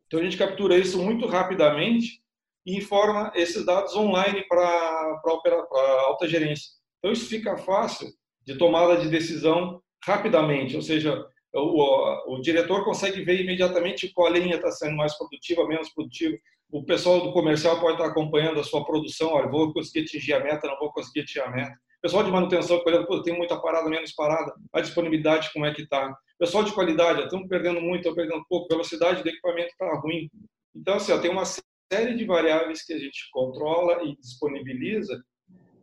[0.07, 2.22] então a gente captura isso muito rapidamente
[2.65, 6.71] e informa esses dados online para a alta gerência.
[6.99, 8.07] Então isso fica fácil
[8.45, 14.31] de tomada de decisão rapidamente, ou seja, o, o, o diretor consegue ver imediatamente qual
[14.31, 16.35] linha está sendo mais produtiva, menos produtiva.
[16.71, 20.39] O pessoal do comercial pode estar acompanhando a sua produção, olha, vou conseguir atingir a
[20.39, 21.77] meta, não vou conseguir atingir a meta.
[22.01, 26.13] Pessoal de manutenção, olhando, tem muita parada, menos parada, a disponibilidade como é que está.
[26.37, 30.29] Pessoal de qualidade, estamos perdendo muito, estamos perdendo pouco, velocidade do equipamento está ruim.
[30.75, 31.45] Então, assim, ó, tem uma
[31.93, 35.23] série de variáveis que a gente controla e disponibiliza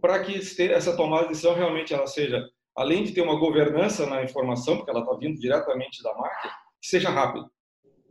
[0.00, 0.40] para que
[0.72, 2.44] essa tomada de decisão realmente ela seja,
[2.76, 6.88] além de ter uma governança na informação, porque ela está vindo diretamente da máquina, que
[6.88, 7.48] seja rápido,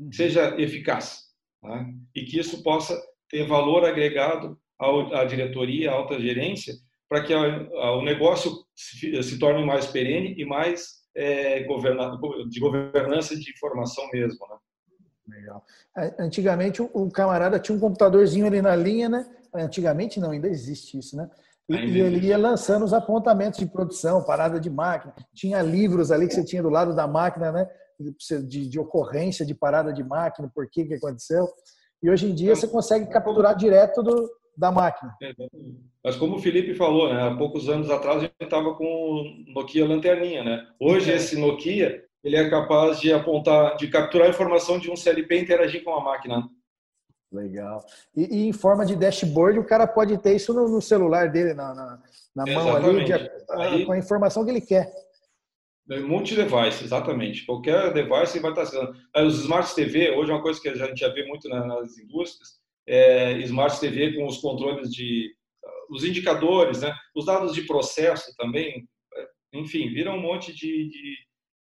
[0.10, 1.24] que seja eficaz,
[1.62, 1.94] né?
[2.16, 6.74] e que isso possa ter valor agregado à diretoria, à alta gerência,
[7.10, 14.08] para que o negócio se torne mais perene e mais é, de governança de informação
[14.14, 14.48] mesmo.
[14.48, 14.58] Né?
[15.30, 15.64] Legal.
[16.18, 19.26] Antigamente o camarada tinha um computadorzinho ali na linha, né?
[19.54, 21.30] Antigamente não, ainda existe isso, né?
[21.70, 25.14] E, e ele ia lançando os apontamentos de produção, parada de máquina.
[25.34, 27.70] Tinha livros ali que você tinha do lado da máquina, né?
[28.48, 31.48] De, de ocorrência de parada de máquina, por que que aconteceu.
[32.02, 35.16] E hoje em dia você consegue capturar direto do, da máquina.
[36.04, 39.54] Mas como o Felipe falou, né, há poucos anos atrás a gente estava com o
[39.54, 40.68] Nokia lanterninha, né?
[40.80, 41.16] Hoje é.
[41.16, 45.42] esse Nokia ele é capaz de apontar, de capturar a informação de um CLP e
[45.42, 46.50] interagir com a máquina.
[47.32, 47.86] Legal.
[48.16, 51.54] E, e, em forma de dashboard, o cara pode ter isso no, no celular dele,
[51.54, 52.04] na, na,
[52.36, 53.14] na mão ali, de,
[53.52, 54.92] Aí, com a informação que ele quer.
[55.92, 57.46] É multi-device, exatamente.
[57.46, 58.94] Qualquer device vai estar sendo.
[59.16, 62.60] Os Smart TV, hoje é uma coisa que a gente já vê muito nas indústrias,
[62.88, 65.32] é, Smart TV com os controles de
[65.90, 66.96] os indicadores, né?
[67.16, 71.16] os dados de processo também, é, enfim, vira um monte de, de,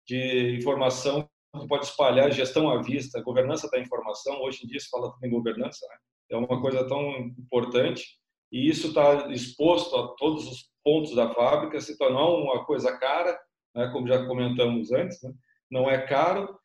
[0.07, 1.29] de informação
[1.61, 4.41] que pode espalhar gestão à vista, governança da informação.
[4.43, 5.97] Hoje em dia se fala também governança, né?
[6.31, 8.19] é uma coisa tão importante
[8.51, 13.39] e isso está exposto a todos os pontos da fábrica, se tornou uma coisa cara,
[13.75, 13.89] né?
[13.93, 15.33] como já comentamos antes, né?
[15.71, 16.59] não é caro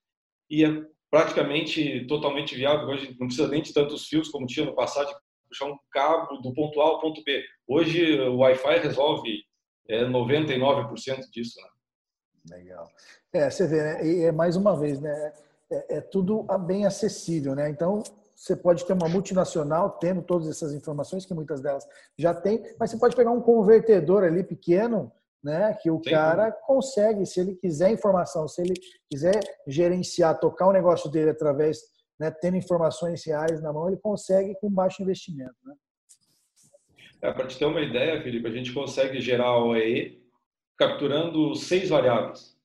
[0.49, 2.87] e é praticamente totalmente viável.
[2.87, 5.15] Hoje não precisa nem de tantos fios como tinha no passado, de
[5.49, 7.43] puxar um cabo do ponto A ao ponto B.
[7.67, 9.43] Hoje o Wi-Fi resolve
[9.87, 11.59] é, 99% disso.
[11.59, 11.69] Né?
[12.49, 12.89] Legal.
[13.31, 14.05] É, você vê, né?
[14.05, 15.33] E é mais uma vez, né?
[15.71, 17.69] É, é, tudo bem acessível, né?
[17.69, 18.03] Então
[18.35, 21.85] você pode ter uma multinacional tendo todas essas informações que muitas delas
[22.17, 25.11] já tem, mas você pode pegar um convertedor ali pequeno
[25.43, 25.73] né?
[25.81, 26.11] Que o Sim.
[26.11, 28.73] cara consegue, se ele quiser informação, se ele
[29.09, 31.79] quiser gerenciar, tocar o negócio dele através,
[32.19, 35.73] né, tendo informações reais na mão, ele consegue com baixo investimento, né?
[37.21, 40.23] É, para te ter uma ideia, Felipe, a gente consegue gerar o OEE
[40.79, 42.57] capturando seis variáveis.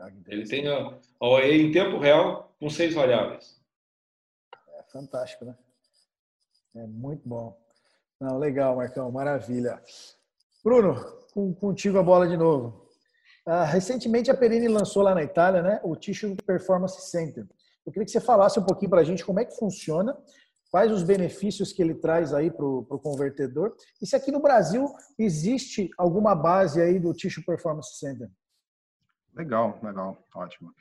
[0.00, 3.62] Ah, ele tem a OEE em tempo real com seis variáveis.
[4.76, 5.56] É fantástico, né?
[6.74, 7.56] É muito bom.
[8.20, 9.80] Não, legal, Marcão, maravilha.
[10.64, 10.96] Bruno,
[11.60, 12.88] contigo a bola de novo.
[13.46, 17.46] Uh, recentemente a Perini lançou lá na Itália né, o Tissue Performance Center.
[17.86, 20.14] Eu queria que você falasse um pouquinho para a gente como é que funciona,
[20.70, 24.86] quais os benefícios que ele traz aí para o convertedor e se aqui no Brasil
[25.18, 28.28] existe alguma base aí do Tissue Performance Center.
[29.34, 30.72] Legal, legal, ótimo.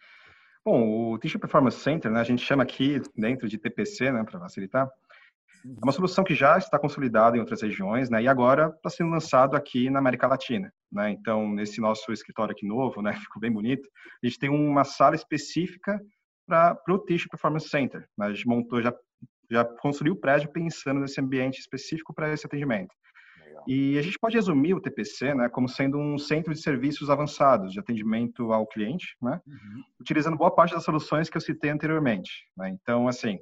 [0.65, 4.39] Bom, o Tissue Performance Center, né, a gente chama aqui dentro de TPC, né, para
[4.39, 4.89] facilitar,
[5.65, 8.21] é uma solução que já está consolidada em outras regiões, né?
[8.21, 11.11] E agora está sendo lançado aqui na América Latina, né?
[11.11, 13.11] Então, nesse nosso escritório aqui novo, né?
[13.27, 13.89] Ficou bem bonito.
[14.23, 15.99] A gente tem uma sala específica
[16.47, 18.07] para o Tissue Performance Center.
[18.17, 18.27] Né?
[18.27, 18.93] A gente montou, já,
[19.49, 22.93] já construiu o prédio pensando nesse ambiente específico para esse atendimento.
[23.39, 23.63] Legal.
[23.67, 25.49] E a gente pode resumir o TPC, né?
[25.49, 29.41] Como sendo um centro de serviços avançados de atendimento ao cliente, né?
[29.47, 29.83] Uhum.
[29.99, 32.31] Utilizando boa parte das soluções que eu citei anteriormente.
[32.57, 32.69] Né?
[32.69, 33.39] Então, assim,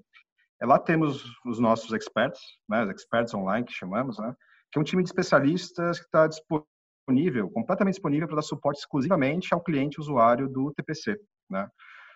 [0.62, 2.40] é, lá temos os nossos experts,
[2.70, 4.34] né, os experts online que chamamos, né,
[4.72, 9.54] que é um time de especialistas que está disponível, completamente disponível para dar suporte exclusivamente
[9.54, 11.68] ao cliente usuário do TPC, né,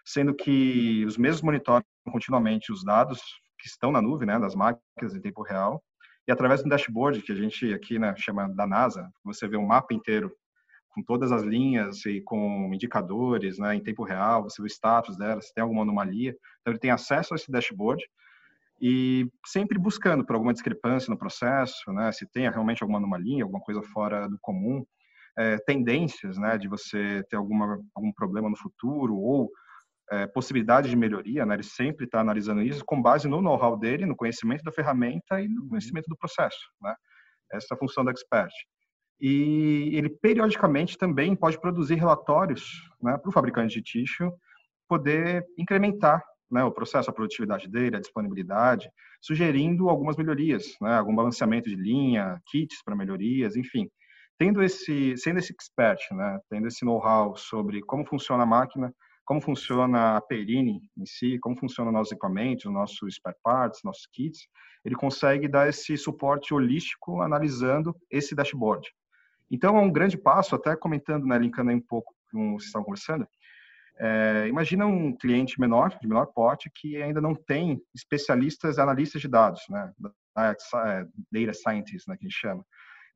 [0.05, 3.21] sendo que os mesmos monitoram continuamente os dados
[3.59, 5.83] que estão na nuvem, né, das máquinas em tempo real,
[6.27, 9.65] e através do dashboard que a gente aqui né, chama da NASA, você vê um
[9.65, 10.31] mapa inteiro
[10.89, 15.17] com todas as linhas e com indicadores né, em tempo real, você vê o status
[15.17, 16.35] dela, se tem alguma anomalia.
[16.61, 18.03] Então, ele tem acesso a esse dashboard
[18.81, 23.61] e sempre buscando por alguma discrepância no processo, né, se tem realmente alguma anomalia, alguma
[23.61, 24.85] coisa fora do comum,
[25.37, 29.51] é, tendências, né, de você ter alguma algum problema no futuro ou
[30.11, 34.05] é, possibilidade de melhoria, né, ele sempre está analisando isso com base no know-how dele,
[34.05, 35.69] no conhecimento da ferramenta e no uhum.
[35.69, 36.95] conhecimento do processo, né,
[37.51, 38.53] essa é a função do expert.
[39.21, 42.63] E ele periodicamente também pode produzir relatórios
[43.01, 44.31] né, para o fabricante de tixo
[44.87, 48.89] poder incrementar né, o processo, a produtividade dele, a disponibilidade,
[49.21, 53.89] sugerindo algumas melhorias, né, algum balanceamento de linha, kits para melhorias, enfim.
[54.37, 58.91] Tendo esse, sendo esse expert, né, tendo esse know-how sobre como funciona a máquina,
[59.29, 64.47] como funciona a Perini em si, como funcionam nossos equipamentos, nossos spare parts, nossos kits,
[64.83, 68.91] ele consegue dar esse suporte holístico analisando esse dashboard.
[69.51, 72.63] Então, é um grande passo, até comentando, né, linkando aí um pouco com o que
[72.63, 73.27] vocês estavam conversando,
[73.99, 79.27] é, imagina um cliente menor, de menor porte, que ainda não tem especialistas, analistas de
[79.27, 79.93] dados, né?
[80.39, 80.55] É,
[81.31, 82.65] data scientists, né, que a gente chama.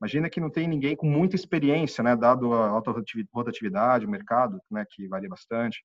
[0.03, 2.91] Imagina que não tem ninguém com muita experiência, né, dado a alta
[3.33, 5.81] rotatividade, o mercado, né, que varia bastante.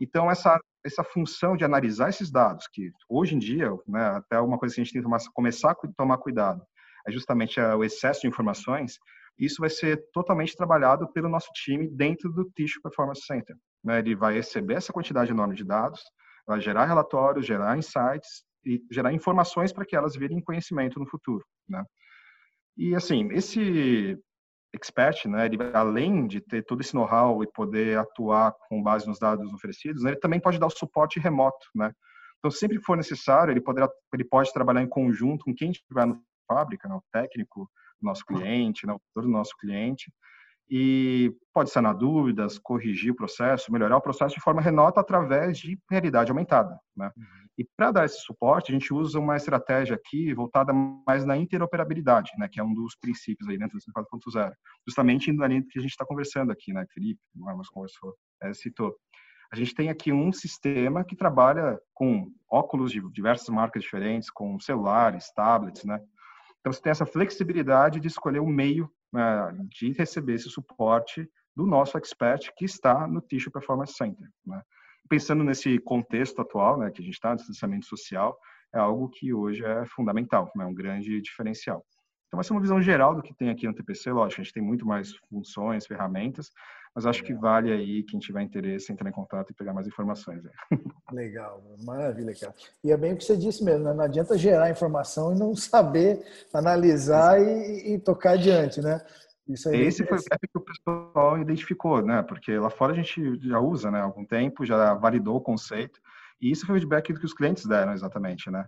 [0.00, 4.58] Então, essa, essa função de analisar esses dados, que hoje em dia, né, até uma
[4.58, 6.66] coisa que a gente tem que começar a tomar cuidado,
[7.06, 8.98] é justamente o excesso de informações,
[9.38, 13.54] isso vai ser totalmente trabalhado pelo nosso time dentro do Tissue Performance Center.
[13.84, 14.00] Né?
[14.00, 16.02] Ele vai receber essa quantidade enorme de dados,
[16.44, 21.44] vai gerar relatórios, gerar insights e gerar informações para que elas virem conhecimento no futuro.
[21.68, 21.84] Né?
[22.76, 24.18] E assim, esse
[24.74, 29.18] expert, né, ele, além de ter todo esse know-how e poder atuar com base nos
[29.18, 31.92] dados oferecidos, né, ele também pode dar o suporte remoto, né?
[32.38, 36.20] Então, sempre for necessário, ele, poderá, ele pode trabalhar em conjunto com quem estiver na
[36.46, 37.70] fábrica, né, o técnico,
[38.02, 40.12] nosso cliente, né, o do nosso cliente,
[40.68, 45.78] e pode sanar dúvidas, corrigir o processo, melhorar o processo de forma remota através de
[45.90, 46.78] realidade aumentada.
[46.96, 47.10] Né?
[47.16, 47.44] Uhum.
[47.56, 52.32] E para dar esse suporte, a gente usa uma estratégia aqui voltada mais na interoperabilidade,
[52.36, 54.52] né, que é um dos princípios aí dentro do 4.0,
[54.86, 58.52] justamente na linha que a gente está conversando aqui, né, Felipe, o Marcos conversou, é,
[58.52, 58.96] citou.
[59.52, 64.58] A gente tem aqui um sistema que trabalha com óculos de diversas marcas diferentes, com
[64.58, 66.00] celulares, tablets, né,
[66.64, 68.90] então, você tem essa flexibilidade de escolher o meio
[69.68, 74.28] de receber esse suporte do nosso expert que está no Tissue Performance Center.
[74.46, 74.60] Né?
[75.08, 78.36] Pensando nesse contexto atual, né, que a gente está, distanciamento social,
[78.74, 81.84] é algo que hoje é fundamental, é né, um grande diferencial.
[82.26, 84.10] Então, vai ser uma visão geral do que tem aqui no TPC.
[84.10, 86.50] Lógico, a gente tem muito mais funções, ferramentas,
[86.94, 90.42] mas acho que vale aí, quem tiver interesse, entrar em contato e pegar mais informações.
[91.12, 92.54] Legal, maravilha, cara.
[92.84, 93.92] E é bem o que você disse mesmo, né?
[93.92, 99.04] não adianta gerar informação e não saber analisar e, e tocar adiante, né?
[99.46, 102.22] Isso aí Esse foi o gap que o pessoal identificou, né?
[102.22, 104.00] Porque lá fora a gente já usa, né?
[104.00, 106.00] Há algum tempo, já validou o conceito.
[106.40, 108.64] E isso foi o feedback que os clientes deram exatamente, né?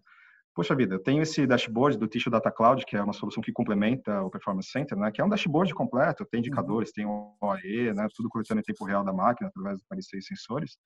[0.56, 3.52] Poxa vida, eu tenho esse dashboard do Tissue Data Cloud, que é uma solução que
[3.52, 6.46] complementa o Performance Center, né, que é um dashboard completo, tem uhum.
[6.46, 10.78] indicadores, tem OAE, né, tudo coletando em tempo real da máquina, através dos 46 sensores.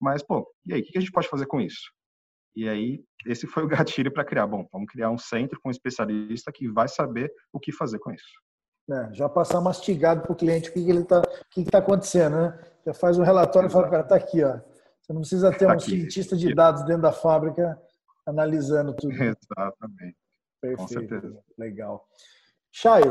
[0.00, 1.92] Mas, pô, e aí, o que a gente pode fazer com isso?
[2.56, 4.46] E aí, esse foi o gatilho para criar.
[4.46, 8.10] Bom, vamos criar um centro com um especialista que vai saber o que fazer com
[8.10, 8.32] isso.
[8.90, 12.36] É, já passar mastigado para o cliente o que, que está, o que está acontecendo,
[12.36, 12.58] né?
[12.86, 13.78] Já faz um relatório Exato.
[13.78, 14.58] e fala, cara, está aqui, ó.
[15.02, 15.90] Você não precisa ter tá um aqui.
[15.90, 17.78] cientista de dados dentro da fábrica
[18.28, 19.12] analisando tudo.
[19.12, 20.16] Exatamente.
[20.60, 20.78] Perfeito.
[20.78, 21.38] Com certeza.
[21.56, 22.06] Legal.
[22.70, 23.02] Chay,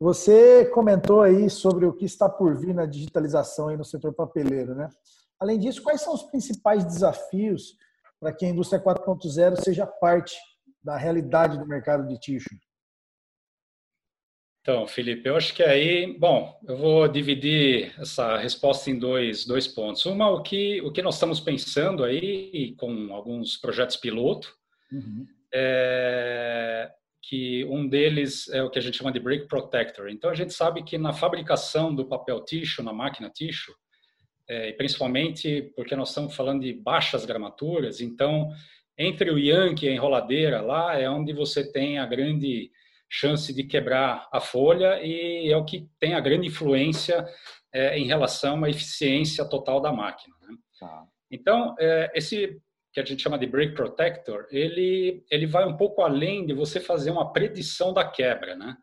[0.00, 4.74] você comentou aí sobre o que está por vir na digitalização aí no setor papeleiro,
[4.74, 4.88] né?
[5.38, 7.76] Além disso, quais são os principais desafios
[8.18, 10.36] para que a indústria 4.0 seja parte
[10.82, 12.48] da realidade do mercado de tixo?
[14.68, 19.66] Então, Felipe, eu acho que aí, bom, eu vou dividir essa resposta em dois, dois
[19.66, 20.04] pontos.
[20.04, 24.54] Uma, o que, o que nós estamos pensando aí, com alguns projetos piloto,
[24.92, 25.26] uhum.
[25.54, 26.86] é,
[27.22, 30.10] que um deles é o que a gente chama de break protector.
[30.10, 33.74] Então, a gente sabe que na fabricação do papel tixo, na máquina tixo,
[34.46, 38.50] é, principalmente porque nós estamos falando de baixas gramaturas, então,
[38.98, 42.70] entre o Yankee e a enroladeira, lá é onde você tem a grande
[43.08, 47.26] chance de quebrar a folha e é o que tem a grande influência
[47.72, 50.34] é, em relação à eficiência total da máquina.
[50.42, 50.56] Né?
[50.78, 51.04] Tá.
[51.30, 52.60] Então, é, esse
[52.92, 56.80] que a gente chama de break protector, ele, ele vai um pouco além de você
[56.80, 58.56] fazer uma predição da quebra.
[58.56, 58.76] Né?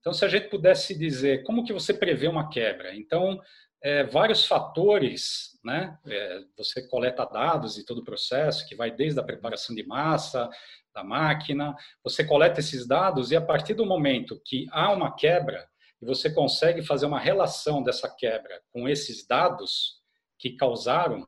[0.00, 3.40] Então, se a gente pudesse dizer como que você prevê uma quebra, então
[3.82, 5.98] é, vários fatores, né?
[6.06, 10.48] É, você coleta dados de todo o processo, que vai desde a preparação de massa,
[10.94, 15.66] da máquina, você coleta esses dados e a partir do momento que há uma quebra
[16.00, 20.02] e você consegue fazer uma relação dessa quebra com esses dados
[20.38, 21.26] que causaram,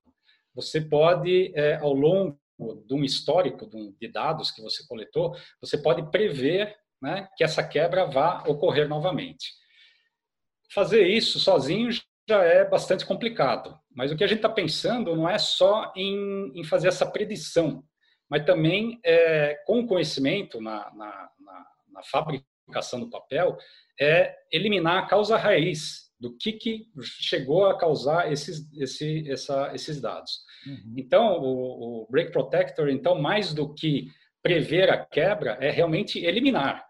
[0.55, 2.39] você pode, é, ao longo
[2.87, 3.69] de um histórico
[4.01, 9.53] de dados que você coletou, você pode prever né, que essa quebra vá ocorrer novamente.
[10.73, 11.91] Fazer isso sozinho
[12.29, 16.53] já é bastante complicado, mas o que a gente está pensando não é só em,
[16.55, 17.85] em fazer essa predição,
[18.31, 23.59] mas também é, com conhecimento na, na, na, na, fabricação do papel,
[24.01, 30.01] é eliminar a causa raiz do que, que chegou a causar esses, esse, essa, esses
[30.01, 30.41] dados.
[30.67, 30.95] Uhum.
[30.97, 34.09] Então, o, o Break Protector, então, mais do que
[34.43, 36.85] prever a quebra, é realmente eliminar.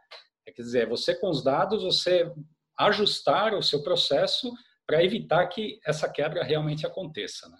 [0.46, 2.30] É, quer dizer, você com os dados, você
[2.78, 4.52] ajustar o seu processo
[4.86, 7.48] para evitar que essa quebra realmente aconteça.
[7.48, 7.58] Né?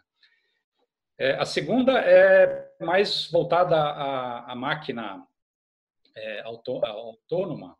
[1.19, 5.25] É, a segunda é mais voltada à, à máquina
[6.17, 7.77] é, autônoma,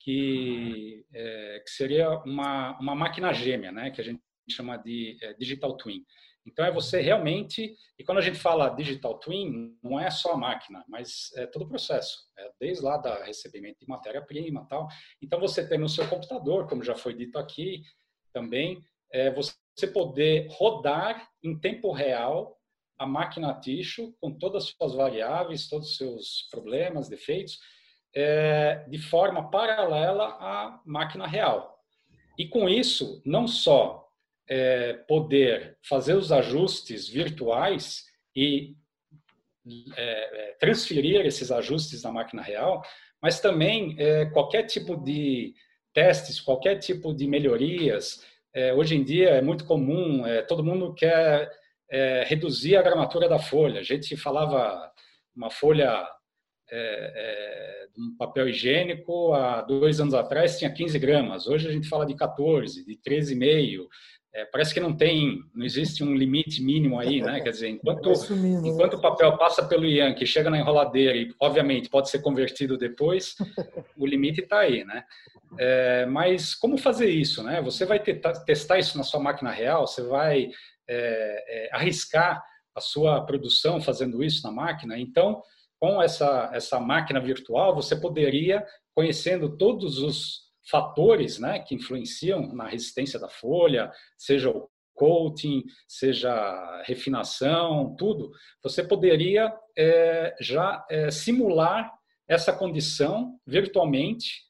[0.00, 5.34] que, é, que, seria uma, uma máquina gêmea, né, que a gente chama de é,
[5.34, 6.04] digital twin.
[6.46, 10.36] Então é você realmente, e quando a gente fala digital twin, não é só a
[10.36, 14.88] máquina, mas é todo o processo, é desde lá da recebimento de matéria-prima, tal.
[15.20, 17.82] Então você tem no seu computador, como já foi dito aqui,
[18.32, 22.58] também é você poder rodar em tempo real
[22.98, 27.58] a máquina Ticho, com todas as suas variáveis, todos os seus problemas, defeitos,
[28.14, 31.78] é, de forma paralela à máquina real.
[32.36, 34.08] E com isso, não só
[34.48, 38.74] é, poder fazer os ajustes virtuais e
[39.96, 42.82] é, é transferir esses ajustes na máquina real,
[43.20, 45.54] mas também é, qualquer tipo de
[45.98, 48.24] testes, qualquer tipo de melhorias.
[48.54, 51.50] É, hoje em dia é muito comum, todo mundo quer
[51.90, 53.80] é, reduzir a gramatura da folha.
[53.80, 54.92] A gente falava
[55.34, 56.06] uma folha
[56.70, 56.76] é,
[57.16, 61.48] é, um papel higiênico há dois anos atrás tinha 15 gramas.
[61.48, 63.88] Hoje a gente fala de 14, de 13,5.
[64.38, 67.40] É, parece que não tem, não existe um limite mínimo aí, né?
[67.40, 68.60] Quer dizer, enquanto, né?
[68.64, 73.34] enquanto o papel passa pelo Yankee, chega na enroladeira e, obviamente, pode ser convertido depois,
[73.98, 75.02] o limite está aí, né?
[75.58, 77.60] É, mas como fazer isso, né?
[77.62, 80.50] Você vai testar isso na sua máquina real, você vai
[80.86, 82.40] é, é, arriscar
[82.76, 84.96] a sua produção fazendo isso na máquina.
[84.96, 85.42] Então,
[85.80, 92.66] com essa, essa máquina virtual, você poderia, conhecendo todos os fatores né, que influenciam na
[92.68, 101.92] resistência da folha, seja o coating, seja refinação, tudo, você poderia é, já é, simular
[102.26, 104.48] essa condição virtualmente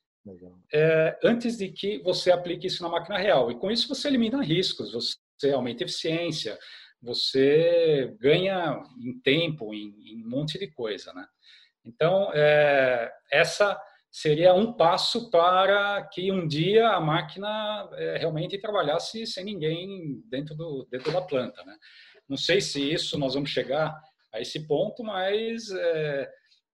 [0.73, 3.51] é, antes de que você aplique isso na máquina real.
[3.51, 6.59] E com isso você elimina riscos, você aumenta a eficiência,
[7.01, 11.27] você ganha em tempo, em, em um monte de coisa, né?
[11.85, 13.81] Então, é, essa
[14.21, 20.57] seria um passo para que um dia a máquina é, realmente trabalhasse sem ninguém dentro,
[20.57, 21.77] do, dentro da planta, né?
[22.29, 23.97] Não sei se isso nós vamos chegar
[24.33, 26.31] a esse ponto, mas é,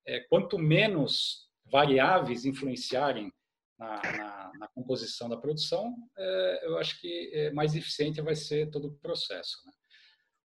[0.07, 3.31] é quanto menos variáveis influenciarem
[3.79, 8.71] na, na, na composição da produção, é, eu acho que é, mais eficiente vai ser
[8.71, 9.59] todo o processo.
[9.67, 9.73] Né?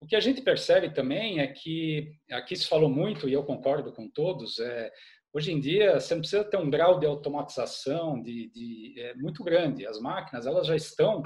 [0.02, 3.94] O que a gente percebe também é que, aqui se falou muito, e eu concordo
[3.94, 4.92] com todos, é,
[5.34, 9.44] hoje em dia você não precisa ter um grau de automatização de, de é, muito
[9.44, 9.86] grande.
[9.86, 11.24] As máquinas elas já estão,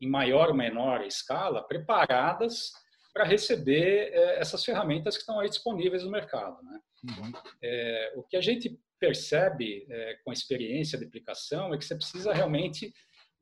[0.00, 2.72] em maior ou menor escala, preparadas
[3.12, 6.62] para receber é, essas ferramentas que estão aí disponíveis no mercado.
[6.62, 6.80] Né?
[7.04, 7.32] Uhum.
[7.62, 11.94] É, o que a gente percebe é, com a experiência de aplicação é que você
[11.94, 12.92] precisa realmente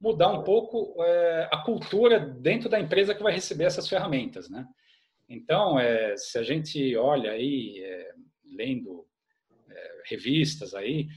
[0.00, 4.66] mudar um pouco é, a cultura dentro da empresa que vai receber essas ferramentas, né?
[5.28, 7.84] Então, é, se a gente olha aí,
[8.44, 9.06] lendo
[10.06, 11.08] revistas aí,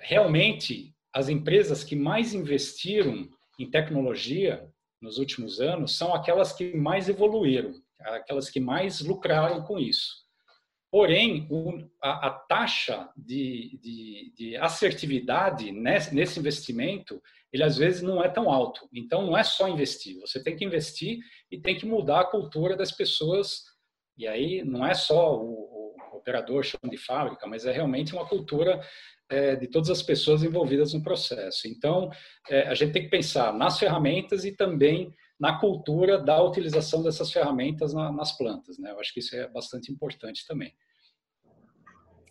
[0.00, 3.28] realmente as empresas que mais investiram
[3.58, 4.68] em tecnologia
[5.00, 10.26] nos últimos anos são aquelas que mais evoluíram, aquelas que mais lucraram com isso.
[10.90, 11.48] Porém,
[12.02, 17.20] a, taxa de, de, de, assertividade nesse, nesse investimento,
[17.52, 18.88] ele às vezes não é tão alto.
[18.94, 20.18] Então, não é só investir.
[20.20, 21.18] Você tem que investir
[21.50, 23.64] e tem que mudar a cultura das pessoas.
[24.16, 25.75] E aí, não é só o
[26.26, 28.80] operador chão de fábrica, mas é realmente uma cultura
[29.28, 31.68] é, de todas as pessoas envolvidas no processo.
[31.68, 32.10] Então,
[32.50, 37.30] é, a gente tem que pensar nas ferramentas e também na cultura da utilização dessas
[37.30, 38.78] ferramentas na, nas plantas.
[38.78, 38.90] Né?
[38.90, 40.74] Eu acho que isso é bastante importante também.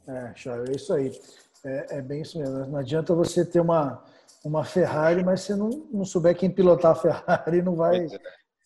[0.08, 1.12] É, Charles, é isso aí.
[1.64, 2.66] É, é, bem isso mesmo.
[2.68, 4.04] Não adianta você ter uma,
[4.44, 8.08] uma Ferrari, mas você não, não souber quem pilotar a Ferrari, não vai.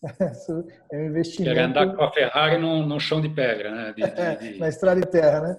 [0.02, 0.98] É.
[0.98, 1.56] um investimento.
[1.56, 3.94] Quer andar com a Ferrari num, num chão de pedra, né?
[3.94, 4.60] De, de, de...
[4.60, 5.58] na estrada de terra, né?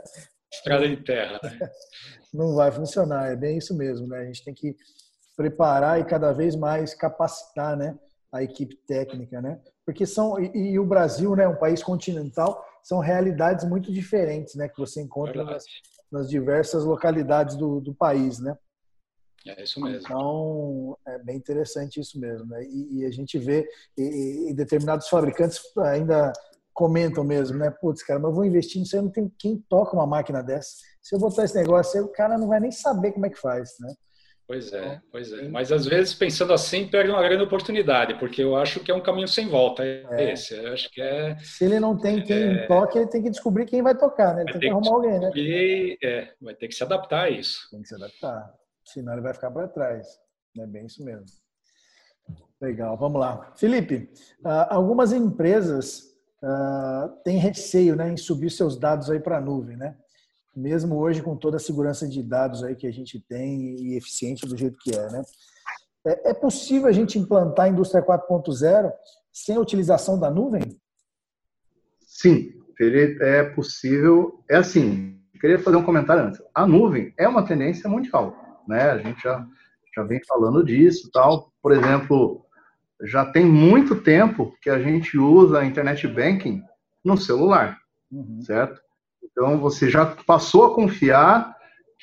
[0.53, 1.39] Estrada de terra.
[1.43, 1.71] Né?
[2.33, 4.21] Não vai funcionar, é bem isso mesmo, né?
[4.21, 4.75] A gente tem que
[5.37, 7.99] preparar e cada vez mais capacitar, né?
[8.33, 9.61] A equipe técnica, né?
[9.85, 11.47] Porque são e, e o Brasil, né?
[11.47, 14.69] Um país continental, são realidades muito diferentes, né?
[14.69, 15.65] Que você encontra nas,
[16.11, 18.57] nas, diversas localidades do, do país, né?
[19.47, 20.01] É isso mesmo.
[20.05, 22.47] Então, é bem interessante isso mesmo.
[22.47, 22.63] Né?
[22.65, 23.67] E, e a gente vê,
[23.97, 26.33] e, e, determinados fabricantes ainda
[26.73, 27.71] comentam mesmo, né?
[27.71, 30.77] Putz, cara, mas eu vou investir nisso, eu não tem quem toca uma máquina dessa.
[31.03, 33.39] Se eu botar esse negócio aí, o cara não vai nem saber como é que
[33.39, 33.93] faz, né?
[34.47, 35.49] Pois é, então, pois é.
[35.49, 39.01] Mas às vezes, pensando assim, perde uma grande oportunidade, porque eu acho que é um
[39.01, 40.33] caminho sem volta é.
[40.33, 40.55] esse.
[40.57, 41.37] Eu acho que é.
[41.39, 44.43] Se ele não tem quem é, toque, ele tem que descobrir quem vai tocar, né?
[44.43, 45.31] Ele tem que arrumar alguém, né?
[46.03, 47.69] É, vai ter que se adaptar a isso.
[47.71, 48.53] Tem que se adaptar.
[48.93, 50.19] Senão ele vai ficar para trás.
[50.59, 51.27] É bem isso mesmo.
[52.61, 53.53] Legal, vamos lá.
[53.57, 54.11] Felipe,
[54.45, 56.11] ah, algumas empresas
[56.43, 59.97] uh, tem receio né, em subir seus dados aí para a nuvem, né?
[60.55, 64.47] Mesmo hoje com toda a segurança de dados aí que a gente tem e eficiente
[64.47, 65.23] do jeito que é, né?
[66.07, 68.93] É, é possível a gente implantar a indústria 4.0
[69.33, 70.63] sem a utilização da nuvem?
[72.01, 72.53] Sim,
[73.21, 74.43] é possível.
[74.49, 76.43] É assim, queria fazer um comentário antes.
[76.55, 78.35] A nuvem é uma tendência mundial,
[78.67, 78.91] né?
[78.91, 79.47] A gente já,
[79.95, 81.53] já vem falando disso, tal.
[81.63, 82.45] Por exemplo,
[83.05, 86.63] já tem muito tempo que a gente usa a internet banking
[87.05, 87.79] no celular,
[88.11, 88.41] uhum.
[88.43, 88.81] certo?
[89.23, 91.55] Então você já passou a confiar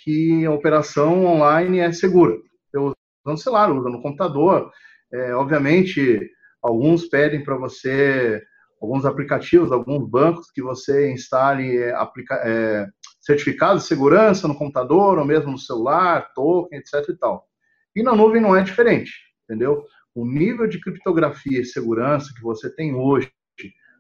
[0.04, 2.38] que a operação online é segura.
[2.74, 2.96] Eu uso
[3.26, 4.72] no celular, usa no computador.
[5.12, 6.30] É, obviamente,
[6.62, 8.42] alguns pedem para você
[8.82, 12.88] alguns aplicativos, alguns bancos que você instale é, aplica, é,
[13.28, 17.08] certificados de segurança no computador ou mesmo no celular, token, etc.
[17.10, 17.48] E tal.
[17.96, 19.12] E na nuvem não é diferente,
[19.44, 19.86] entendeu?
[20.18, 23.32] o nível de criptografia e segurança que você tem hoje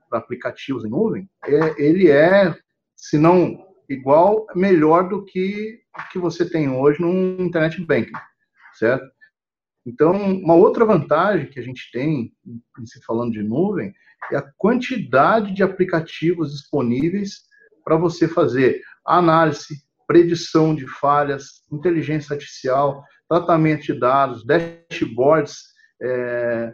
[0.09, 2.57] para aplicativos em nuvem, é, ele é,
[2.95, 8.17] se não igual, melhor do que o que você tem hoje no Internet Banking,
[8.73, 9.05] certo?
[9.85, 12.33] Então, uma outra vantagem que a gente tem,
[12.83, 13.93] se falando de nuvem,
[14.31, 17.43] é a quantidade de aplicativos disponíveis
[17.83, 26.73] para você fazer análise, predição de falhas, inteligência artificial, tratamento de dados, dashboards é,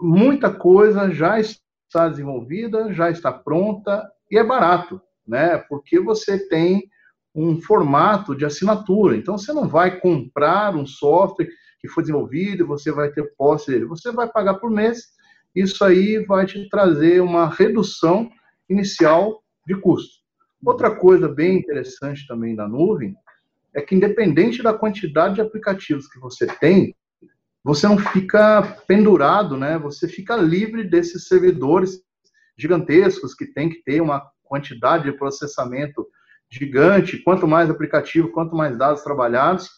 [0.00, 5.58] muita coisa já está desenvolvida, já está pronta e é barato, né?
[5.68, 6.88] Porque você tem
[7.34, 9.16] um formato de assinatura.
[9.16, 11.48] Então você não vai comprar um software
[11.80, 13.86] que foi desenvolvido você vai ter posse dele.
[13.86, 15.06] Você vai pagar por mês.
[15.54, 18.30] Isso aí vai te trazer uma redução
[18.68, 20.18] inicial de custo.
[20.64, 23.14] Outra coisa bem interessante também da nuvem
[23.74, 26.94] é que independente da quantidade de aplicativos que você tem,
[27.62, 29.78] você não fica pendurado, né?
[29.78, 32.00] Você fica livre desses servidores
[32.56, 36.06] gigantescos que tem que ter uma quantidade de processamento
[36.50, 37.22] gigante.
[37.22, 39.70] Quanto mais aplicativo, quanto mais dados trabalhados,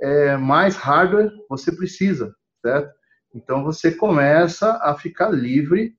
[0.00, 2.90] é, mais hardware você precisa, certo?
[3.34, 5.94] Então você começa a ficar livre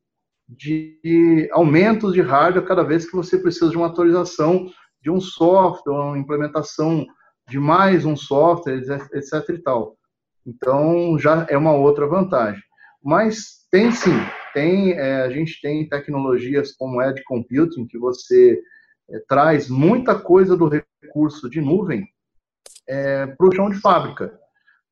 [0.57, 4.69] de aumentos de hardware cada vez que você precisa de uma atualização
[5.01, 7.05] de um software, uma implementação
[7.49, 8.81] de mais um software,
[9.13, 9.49] etc.
[9.49, 9.97] e tal.
[10.45, 12.61] Então, já é uma outra vantagem.
[13.03, 14.17] Mas tem sim,
[14.53, 18.61] tem, é, a gente tem tecnologias como Edge Computing, que você
[19.09, 20.69] é, traz muita coisa do
[21.01, 22.07] recurso de nuvem
[22.87, 24.39] é, para o chão de fábrica.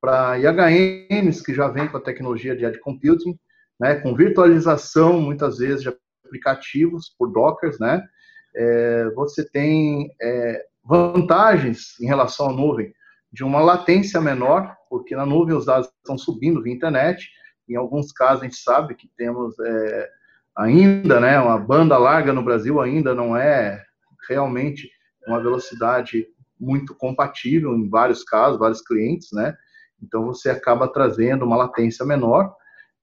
[0.01, 3.37] Para IHMs, que já vem com a tecnologia de Edge Computing,
[3.81, 5.91] né, com virtualização, muitas vezes, de
[6.23, 8.07] aplicativos por Dockers, né?
[8.55, 12.93] É, você tem é, vantagens em relação à nuvem
[13.33, 17.27] de uma latência menor, porque na nuvem os dados estão subindo via internet.
[17.67, 20.09] Em alguns casos a gente sabe que temos é,
[20.55, 23.83] ainda, né, uma banda larga no Brasil ainda não é
[24.29, 24.91] realmente
[25.25, 26.27] uma velocidade
[26.59, 29.55] muito compatível em vários casos, vários clientes, né?
[30.03, 32.53] Então você acaba trazendo uma latência menor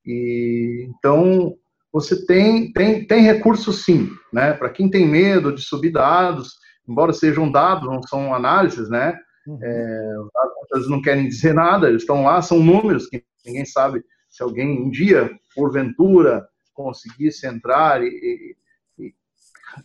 [0.08, 1.54] e então
[1.92, 4.54] você tem tem tem recursos sim, né?
[4.54, 6.54] Para quem tem medo de subir dados,
[6.88, 9.18] embora sejam dados, não são análises, né?
[9.46, 9.58] Uhum.
[9.62, 14.02] É, os dados não querem dizer nada, eles estão lá, são números que ninguém sabe
[14.30, 18.56] se alguém um dia, porventura, conseguisse entrar e, e,
[18.98, 19.14] e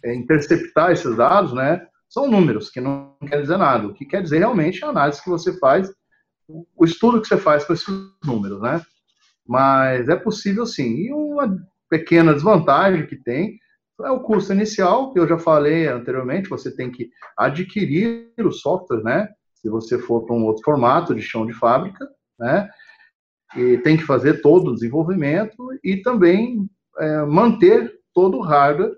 [0.05, 1.86] é, interceptar esses dados, né?
[2.07, 3.88] São números que não quer dizer nada.
[3.88, 5.91] O que quer dizer realmente é a análise que você faz,
[6.47, 7.88] o estudo que você faz com esses
[8.24, 8.82] números, né?
[9.48, 10.96] Mas é possível sim.
[10.96, 11.58] E uma
[11.89, 13.60] pequena desvantagem que tem
[14.02, 19.04] é o custo inicial, que eu já falei anteriormente, você tem que adquirir o software,
[19.04, 19.30] né?
[19.54, 22.08] Se você for para um outro formato de chão de fábrica,
[22.39, 22.70] né?
[23.56, 26.68] E tem que fazer todo o desenvolvimento e também
[26.98, 28.94] é, manter todo o hardware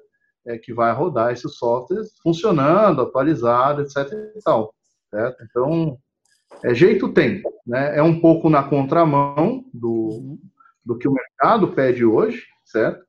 [0.47, 4.11] é, que vai rodar esses softwares funcionando, atualizado, etc.
[4.35, 4.73] E tal,
[5.09, 5.43] certo?
[5.43, 5.97] Então,
[6.63, 7.97] é, jeito tem, né?
[7.97, 10.37] É um pouco na contramão do,
[10.83, 13.03] do que o mercado pede hoje, certo?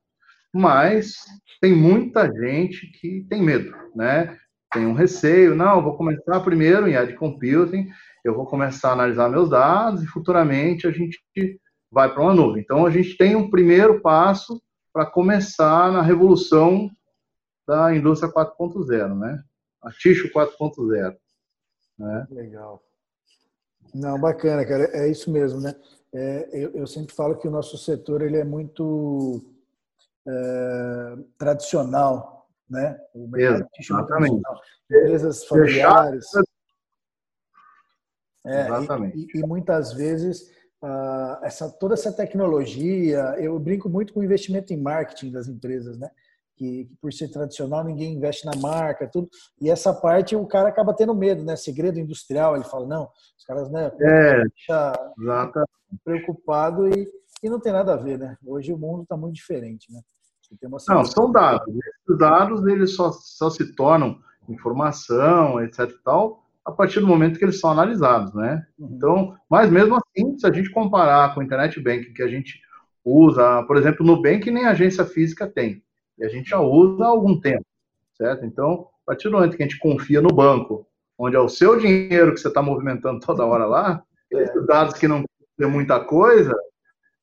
[0.53, 1.15] Mas
[1.61, 4.37] tem muita gente que tem medo, né?
[4.71, 7.87] Tem um receio, não, vou começar primeiro em Edge Computing,
[8.23, 11.19] eu vou começar a analisar meus dados e futuramente a gente
[11.91, 12.61] vai para uma nuvem.
[12.61, 16.89] Então a gente tem um primeiro passo para começar na revolução
[17.67, 19.41] da indústria 4.0, né?
[19.81, 21.15] A Ticho 4.0.
[21.97, 22.27] Né?
[22.31, 22.81] Legal.
[23.93, 24.89] Não, bacana, cara.
[24.93, 25.75] É isso mesmo, né?
[26.13, 29.43] É, eu, eu, sempre falo que o nosso setor ele é muito
[30.27, 32.99] é, tradicional, né?
[33.13, 34.41] O mercado Exatamente.
[34.89, 36.25] Empresas familiares.
[38.45, 39.17] É, Exatamente.
[39.17, 40.49] E, e, e, muitas vezes
[40.81, 45.97] uh, essa, toda essa tecnologia, eu brinco muito com o investimento em marketing das empresas,
[45.97, 46.09] né?
[46.57, 49.29] Que, que, por ser tradicional ninguém investe na marca, tudo.
[49.61, 51.55] E essa parte o cara acaba tendo medo, né?
[51.55, 53.91] Segredo industrial, ele fala, não, os caras, né?
[54.01, 54.43] É,
[56.03, 57.07] preocupado e,
[57.43, 58.35] e não tem nada a ver, né?
[58.45, 60.01] Hoje o mundo está muito diferente, né?
[60.87, 61.67] não, são dados.
[61.67, 65.91] Esses dados eles só, só se tornam informação, etc.
[66.03, 68.65] tal, a partir do momento que eles são analisados, né?
[68.79, 68.89] Uhum.
[68.91, 72.61] Então, mas mesmo assim, se a gente comparar com o internet banking que a gente
[73.03, 75.83] usa, por exemplo, no Nubank nem agência física tem.
[76.17, 77.65] E a gente já usa há algum tempo,
[78.15, 78.45] certo?
[78.45, 80.87] Então, a partir do momento que a gente confia no banco,
[81.17, 85.07] onde é o seu dinheiro que você está movimentando toda hora lá, esses dados que
[85.07, 85.23] não
[85.57, 86.55] tem muita coisa,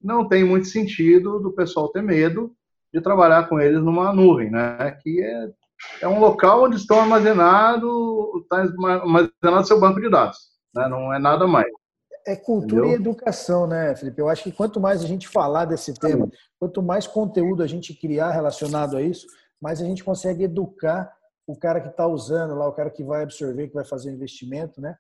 [0.03, 2.55] não tem muito sentido do pessoal ter medo
[2.93, 4.93] de trabalhar com eles numa nuvem, né?
[5.03, 5.49] Que é,
[6.03, 10.39] é um local onde estão armazenado, está armazenado seu banco de dados,
[10.75, 10.89] né?
[10.89, 11.67] Não é nada mais.
[12.27, 12.91] É cultura Entendeu?
[12.91, 14.21] e educação, né, Felipe?
[14.21, 17.93] Eu acho que quanto mais a gente falar desse tema, quanto mais conteúdo a gente
[17.95, 19.27] criar relacionado a isso,
[19.61, 21.13] mais a gente consegue educar
[21.47, 24.15] o cara que está usando lá, o cara que vai absorver, que vai fazer o
[24.15, 24.97] investimento, né?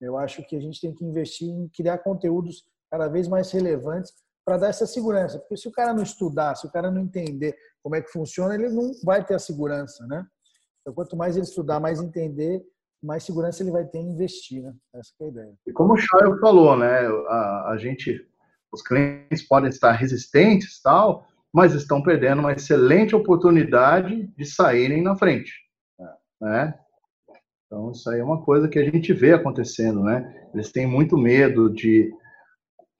[0.00, 4.12] Eu acho que a gente tem que investir em criar conteúdos cada vez mais relevantes
[4.44, 5.38] para dar essa segurança.
[5.38, 8.54] Porque se o cara não estudar, se o cara não entender como é que funciona,
[8.54, 10.26] ele não vai ter a segurança, né?
[10.80, 12.62] Então, quanto mais ele estudar, mais entender,
[13.02, 14.72] mais segurança ele vai ter em investir, né?
[14.94, 15.52] Essa é a ideia.
[15.66, 17.06] E como o Chayo falou, né?
[17.28, 18.24] A, a gente,
[18.70, 25.16] os clientes podem estar resistentes, tal, mas estão perdendo uma excelente oportunidade de saírem na
[25.16, 25.52] frente,
[26.40, 26.74] né?
[27.66, 30.46] Então isso aí é uma coisa que a gente vê acontecendo, né?
[30.54, 32.12] Eles têm muito medo de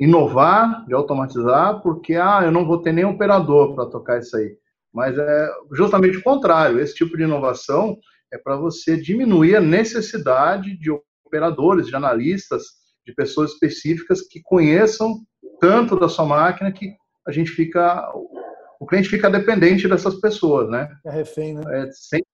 [0.00, 4.56] inovar, de automatizar, porque ah, eu não vou ter nem operador para tocar isso aí.
[4.92, 6.80] Mas é justamente o contrário.
[6.80, 7.96] Esse tipo de inovação
[8.32, 10.90] é para você diminuir a necessidade de
[11.24, 12.62] operadores, de analistas,
[13.06, 15.20] de pessoas específicas que conheçam
[15.60, 16.94] tanto da sua máquina que
[17.26, 18.10] a gente fica,
[18.80, 20.88] o cliente fica dependente dessas pessoas, né?
[21.04, 21.62] É refém, né?
[21.66, 22.26] É, sempre,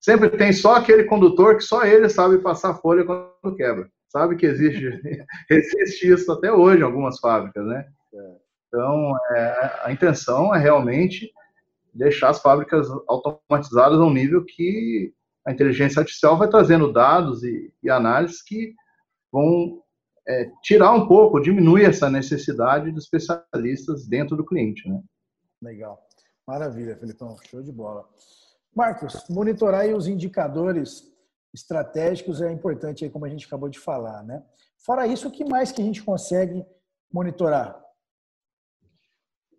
[0.00, 3.88] sempre, tem só aquele condutor que só ele sabe passar folha quando quebra.
[4.08, 5.00] Sabe que existe,
[5.50, 7.86] existe isso até hoje em algumas fábricas, né?
[8.14, 8.44] É.
[8.68, 11.30] Então, é, a intenção é realmente
[11.94, 15.12] deixar as fábricas automatizadas a um nível que
[15.46, 18.74] a inteligência artificial vai trazendo dados e, e análises que
[19.30, 19.82] vão
[20.26, 24.88] é, tirar um pouco, diminuir essa necessidade dos especialistas dentro do cliente.
[24.88, 25.02] Né?
[25.62, 25.98] Legal.
[26.46, 27.36] Maravilha, Felipão.
[27.48, 28.08] Show de bola.
[28.74, 31.12] Marcos, monitorar os indicadores
[31.52, 34.22] estratégicos é importante, aí, como a gente acabou de falar.
[34.24, 34.42] Né?
[34.78, 36.64] Fora isso, o que mais que a gente consegue
[37.12, 37.80] monitorar?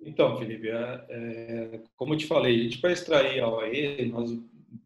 [0.02, 4.32] Então, Felipe, é, é, como eu te falei, a gente para extrair a OE, nós,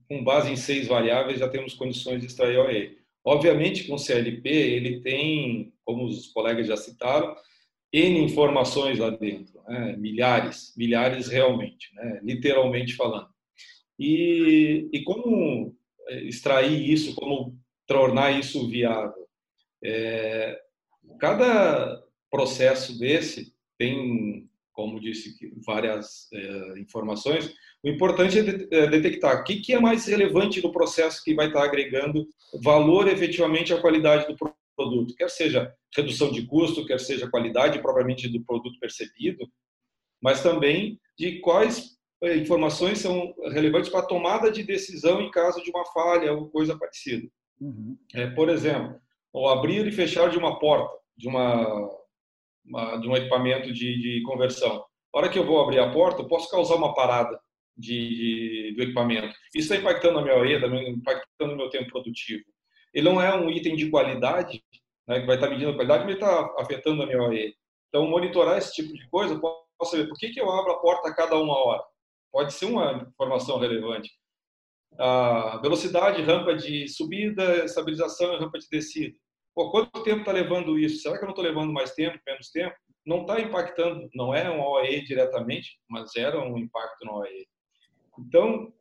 [0.10, 2.98] com base em seis variáveis, já temos condições de extrair OE.
[3.24, 7.36] Obviamente, com o CLP, ele tem, como os colegas já citaram,
[7.94, 9.96] N informações lá dentro, né?
[9.98, 12.20] milhares, milhares realmente, né?
[12.24, 13.30] literalmente falando.
[14.00, 15.76] E, e como
[16.24, 17.56] extrair isso, como
[17.86, 19.28] tornar isso viável?
[19.84, 20.60] É,
[21.20, 22.02] cada
[22.32, 25.36] processo desse tem, como disse,
[25.66, 27.54] várias é, informações.
[27.84, 31.48] O importante é, é detectar o que, que é mais relevante no processo que vai
[31.48, 32.28] estar agregando
[32.62, 34.36] valor efetivamente à qualidade do
[34.76, 39.48] produto, quer seja redução de custo, quer seja qualidade propriamente do produto percebido,
[40.22, 45.64] mas também de quais é, informações são relevantes para a tomada de decisão em caso
[45.64, 47.28] de uma falha ou coisa parecida.
[47.62, 47.98] Uhum.
[48.14, 49.00] É, por exemplo,
[49.34, 51.90] o abrir e fechar de uma porta, de uma,
[52.66, 54.84] uma de um equipamento de, de, conversão.
[55.14, 57.40] A hora que eu vou abrir a porta, eu posso causar uma parada
[57.80, 59.34] de, de do equipamento.
[59.56, 62.44] Isso está impactando a minha OE, está impactando o meu tempo produtivo.
[62.94, 64.64] Ele não é um item de qualidade,
[65.08, 67.54] né, que vai estar medindo a qualidade, mas está afetando a minha OE.
[67.88, 71.10] Então, monitorar esse tipo de coisa, posso saber por que, que eu abro a porta
[71.10, 71.84] a cada uma hora.
[72.32, 74.12] Pode ser uma informação relevante.
[74.98, 79.16] A velocidade, rampa de subida, estabilização e rampa de descida.
[79.56, 81.02] Pô, quanto tempo está levando isso?
[81.02, 82.76] Será que eu não estou levando mais tempo, menos tempo?
[83.06, 87.48] Não está impactando, não é um OAE diretamente, mas era um impacto no OAE.
[88.28, 88.74] Então,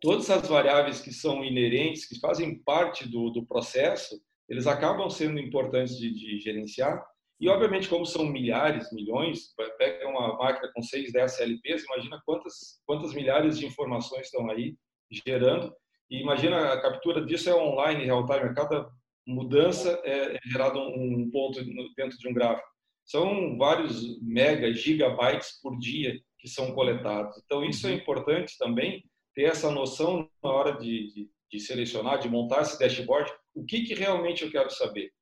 [0.00, 5.38] todas as variáveis que são inerentes, que fazem parte do, do processo, eles acabam sendo
[5.38, 7.02] importantes de, de, gerenciar.
[7.40, 12.80] E, obviamente, como são milhares, milhões, pega uma máquina com 6, 10 CLPs, imagina quantas,
[12.86, 14.76] quantas milhares de informações estão aí
[15.10, 15.74] gerando.
[16.10, 18.88] E imagina a captura disso é online, real time, cada
[19.26, 21.60] mudança é, é gerado um ponto
[21.96, 22.68] dentro de um gráfico.
[23.04, 27.40] São vários mega, gigabytes por dia que são coletados.
[27.44, 27.96] Então, isso é uhum.
[27.96, 33.32] importante também, ter essa noção na hora de, de, de selecionar, de montar esse dashboard,
[33.54, 35.12] o que, que realmente eu quero saber.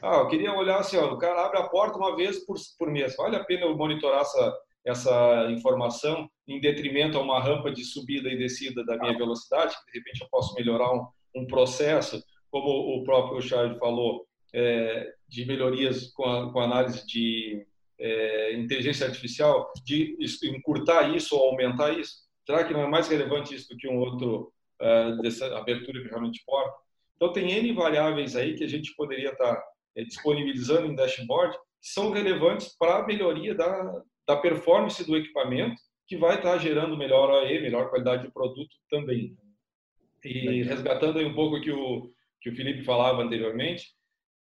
[0.00, 2.88] Ah, eu queria olhar assim, ó, o cara abre a porta uma vez por, por
[2.92, 3.16] mês.
[3.16, 8.28] Vale a pena eu monitorar essa, essa informação em detrimento a uma rampa de subida
[8.28, 11.04] e descida da minha velocidade, que de repente eu posso melhorar um,
[11.34, 17.66] um processo, como o próprio Charles falou, é, de melhorias com, a, com análise de
[18.02, 22.14] é, inteligência artificial, de encurtar isso ou aumentar isso?
[22.44, 26.08] Será que não é mais relevante isso do que um outro uh, dessa abertura que
[26.08, 26.76] realmente porta?
[27.14, 29.64] Então, tem N variáveis aí que a gente poderia estar tá,
[29.96, 35.80] é, disponibilizando em dashboard que são relevantes para a melhoria da, da performance do equipamento,
[36.08, 39.36] que vai estar tá gerando melhor OE, melhor qualidade de produto também.
[40.24, 43.94] E resgatando aí um pouco que o que o Felipe falava anteriormente,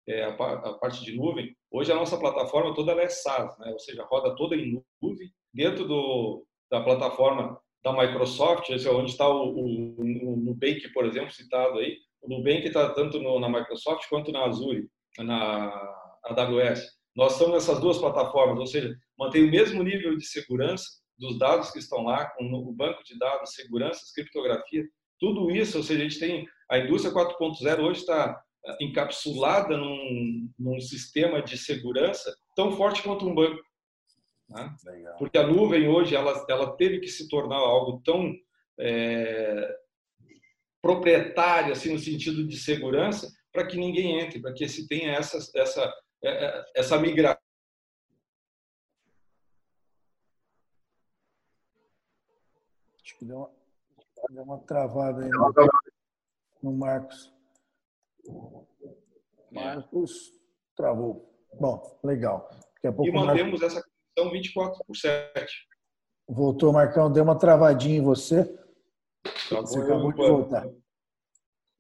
[0.09, 3.71] é, a, a, parte de nuvem, hoje a nossa plataforma toda é SaaS, né?
[3.71, 9.11] ou seja, roda toda em nuvem, dentro do, da plataforma da Microsoft, esse é onde
[9.11, 13.49] está o, o, o Nubank, por exemplo, citado aí, o Nubank está tanto no, na
[13.49, 15.71] Microsoft quanto na Azure, na
[16.25, 16.83] AWS.
[17.15, 20.85] Nós estamos nessas duas plataformas, ou seja, mantém o mesmo nível de segurança
[21.19, 24.85] dos dados que estão lá, com o banco de dados, segurança, criptografia,
[25.19, 28.43] tudo isso, ou seja, a gente tem a indústria 4.0 hoje está
[28.81, 33.63] encapsulada num, num, sistema de segurança tão forte quanto um banco.
[34.49, 34.75] Né?
[35.19, 38.33] Porque a nuvem hoje ela, ela teve que se tornar algo tão
[38.79, 39.77] é,
[40.87, 45.39] proprietário, assim, no sentido de segurança, para que ninguém entre, para que se tenha essa,
[45.59, 45.93] essa,
[46.23, 47.43] eh, essa migração.
[53.03, 53.51] Acho que deu uma,
[54.31, 55.31] deu uma travada aí
[56.63, 57.36] no Marcos.
[59.51, 60.33] Marcos
[60.77, 61.33] travou.
[61.59, 62.49] Bom, legal.
[62.75, 63.77] Daqui a pouco e mantemos Marcos...
[63.77, 63.85] essa
[64.17, 65.47] condição 24 por 7.
[66.29, 67.11] Voltou, Marcão.
[67.11, 68.45] Deu uma travadinha em você.
[69.49, 70.69] Travou você acabou de voltar.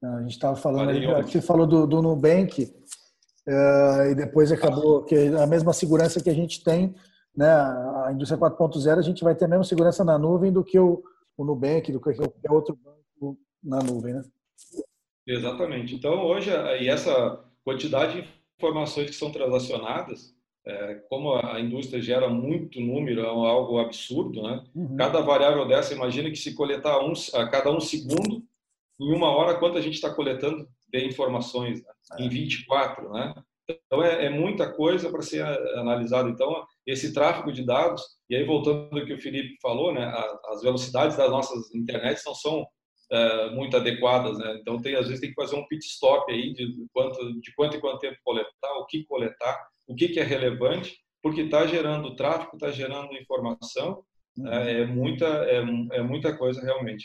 [0.03, 5.15] A gente estava falando aí, você falou do, do Nubank, uh, e depois acabou que
[5.15, 6.95] a mesma segurança que a gente tem,
[7.35, 7.51] né?
[8.05, 11.03] A indústria 4.0, a gente vai ter a mesma segurança na nuvem do que o,
[11.37, 14.23] o Nubank, do que qualquer outro banco na nuvem, né?
[15.27, 15.95] Exatamente.
[15.95, 16.51] Então, hoje,
[16.81, 23.21] e essa quantidade de informações que são transacionadas, é, como a indústria gera muito número,
[23.21, 24.65] é algo absurdo, né?
[24.75, 24.97] Uhum.
[24.97, 28.43] Cada variável dessa, imagina que se coletar um, a cada um segundo,
[29.01, 31.83] em uma hora, quanto a gente está coletando de informações?
[31.83, 31.91] Né?
[32.19, 32.23] É.
[32.23, 33.35] Em 24, né?
[33.69, 35.45] Então, é, é muita coisa para ser
[35.77, 36.29] analisado.
[36.29, 40.13] Então, esse tráfego de dados, e aí voltando ao que o Felipe falou, né?
[40.49, 42.67] As velocidades das nossas internets não são
[43.11, 44.59] é, muito adequadas, né?
[44.61, 47.77] Então tem às vezes tem que fazer um pit stop aí de quanto de quanto
[47.77, 52.17] e quanto tempo coletar, o que coletar, o que, que é relevante, porque está gerando
[52.17, 54.03] tráfego, está gerando informação,
[54.37, 54.49] uhum.
[54.49, 55.57] é, é, muita, é,
[55.93, 57.05] é muita coisa realmente.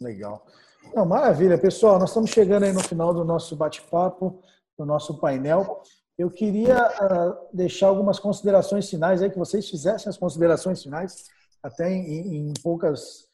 [0.00, 0.46] Legal.
[0.94, 1.98] Não, maravilha, pessoal.
[1.98, 4.42] Nós estamos chegando aí no final do nosso bate-papo,
[4.78, 5.82] do nosso painel.
[6.18, 11.24] Eu queria uh, deixar algumas considerações finais aí, que vocês fizessem as considerações finais,
[11.62, 13.25] até em, em poucas,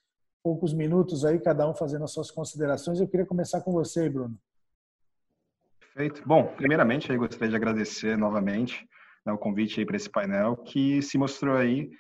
[0.43, 3.01] poucos minutos aí, cada um fazendo as suas considerações.
[3.01, 4.37] Eu queria começar com você, Bruno.
[5.81, 6.23] Perfeito.
[6.27, 8.89] Bom, primeiramente, eu gostaria de agradecer novamente
[9.25, 11.91] né, o convite aí para esse painel, que se mostrou aí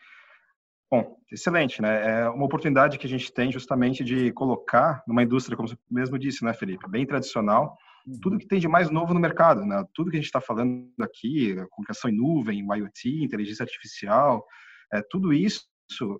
[0.92, 2.20] Bom, excelente, né?
[2.20, 6.18] É uma oportunidade que a gente tem justamente de colocar numa indústria, como você mesmo
[6.18, 7.74] disse, né, Felipe, bem tradicional,
[8.20, 9.82] tudo que tem de mais novo no mercado, né?
[9.94, 14.44] Tudo que a gente está falando aqui, comunicação em nuvem, IoT, inteligência artificial,
[14.92, 15.62] é, tudo isso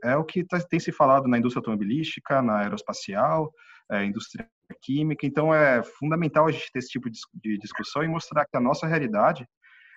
[0.03, 3.53] é o que tá, tem se falado na indústria automobilística, na aeroespacial,
[3.91, 4.49] é, indústria
[4.83, 5.27] química.
[5.27, 8.87] Então, é fundamental a gente ter esse tipo de discussão e mostrar que a nossa
[8.87, 9.47] realidade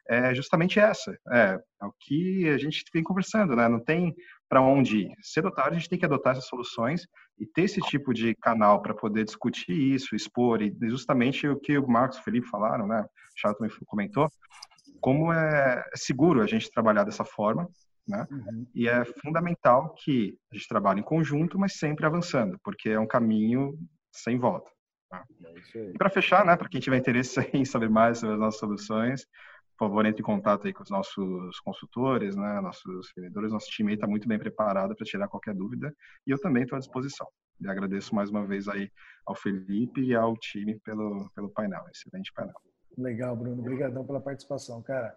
[0.08, 1.18] é justamente essa.
[1.32, 3.68] É, é o que a gente vem conversando, né?
[3.68, 4.14] Não tem
[4.48, 5.12] para onde ir.
[5.22, 7.08] Cedo ou tarde, a gente tem que adotar essas soluções
[7.40, 11.78] e ter esse tipo de canal para poder discutir isso, expor, e justamente o que
[11.78, 13.02] o Marcos e o Felipe falaram, né?
[13.02, 14.30] O Charles também comentou,
[15.02, 17.68] como é seguro a gente trabalhar dessa forma,
[18.08, 18.28] né?
[18.32, 18.68] Uhum.
[18.74, 23.08] E é fundamental que a gente trabalhe em conjunto, mas sempre avançando, porque é um
[23.08, 23.78] caminho
[24.12, 24.70] sem volta.
[25.10, 25.24] Tá?
[25.76, 28.60] É e para fechar, né, para quem tiver interesse em saber mais sobre as nossas
[28.60, 29.26] soluções,
[29.78, 33.52] por favor, entre em contato aí com os nossos consultores, né, nossos vendedores.
[33.52, 35.94] Nosso time está muito bem preparado para tirar qualquer dúvida
[36.26, 37.28] e eu também estou à disposição.
[37.60, 38.90] E agradeço mais uma vez aí
[39.26, 42.56] ao Felipe e ao time pelo, pelo painel, excelente painel.
[42.98, 43.60] Legal, Bruno.
[43.60, 45.16] Obrigadão pela participação, cara.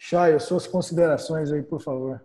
[0.00, 2.20] Chay, suas considerações aí, por favor.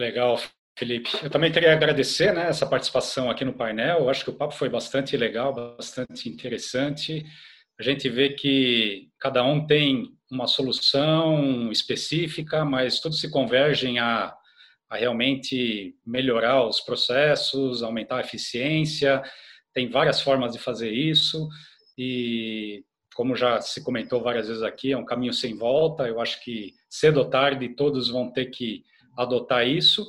[0.00, 0.40] Legal,
[0.78, 1.10] Felipe.
[1.22, 3.98] Eu também queria agradecer né, essa participação aqui no painel.
[3.98, 7.22] Eu acho que o papo foi bastante legal, bastante interessante.
[7.78, 14.34] A gente vê que cada um tem uma solução específica, mas tudo se convergem a,
[14.88, 19.22] a realmente melhorar os processos, aumentar a eficiência.
[19.74, 21.46] Tem várias formas de fazer isso
[21.98, 22.82] e,
[23.14, 26.08] como já se comentou várias vezes aqui, é um caminho sem volta.
[26.08, 28.82] Eu acho que cedo ou tarde todos vão ter que
[29.22, 30.06] adotar isso.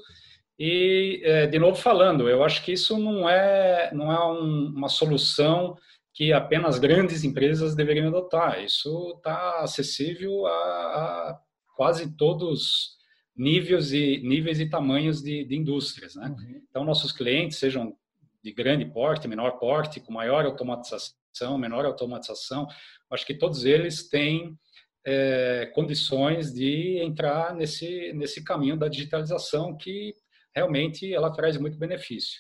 [0.60, 4.90] E, é, de novo falando, eu acho que isso não é, não é um, uma
[4.90, 5.76] solução
[6.14, 8.64] que apenas grandes empresas deveriam adotar.
[8.64, 11.40] Isso está acessível a, a,
[11.76, 12.98] quase todos
[13.36, 16.28] níveis e níveis e tamanhos de, de indústrias, né?
[16.28, 16.62] Uhum.
[16.70, 17.96] Então nossos clientes sejam
[18.44, 22.68] de grande porte, menor porte, com maior automatização, menor automatização,
[23.10, 24.58] acho que todos eles têm
[25.06, 30.14] é, condições de entrar nesse nesse caminho da digitalização que
[30.56, 32.40] realmente ela traz muito benefício.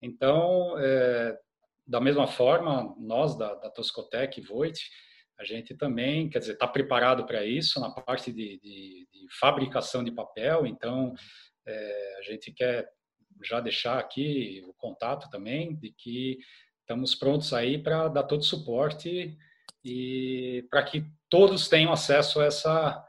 [0.00, 1.36] Então, é,
[1.86, 4.80] da mesma forma, nós da, da Toscotec Voit,
[5.38, 10.02] a gente também, quer dizer, está preparado para isso na parte de, de, de, fabricação
[10.04, 11.14] de papel, então
[11.66, 12.88] é, a gente quer
[13.42, 16.38] já deixar aqui o contato também de que
[16.80, 19.36] estamos prontos aí para dar todo o suporte
[19.84, 23.06] e para que todos tenham acesso a essa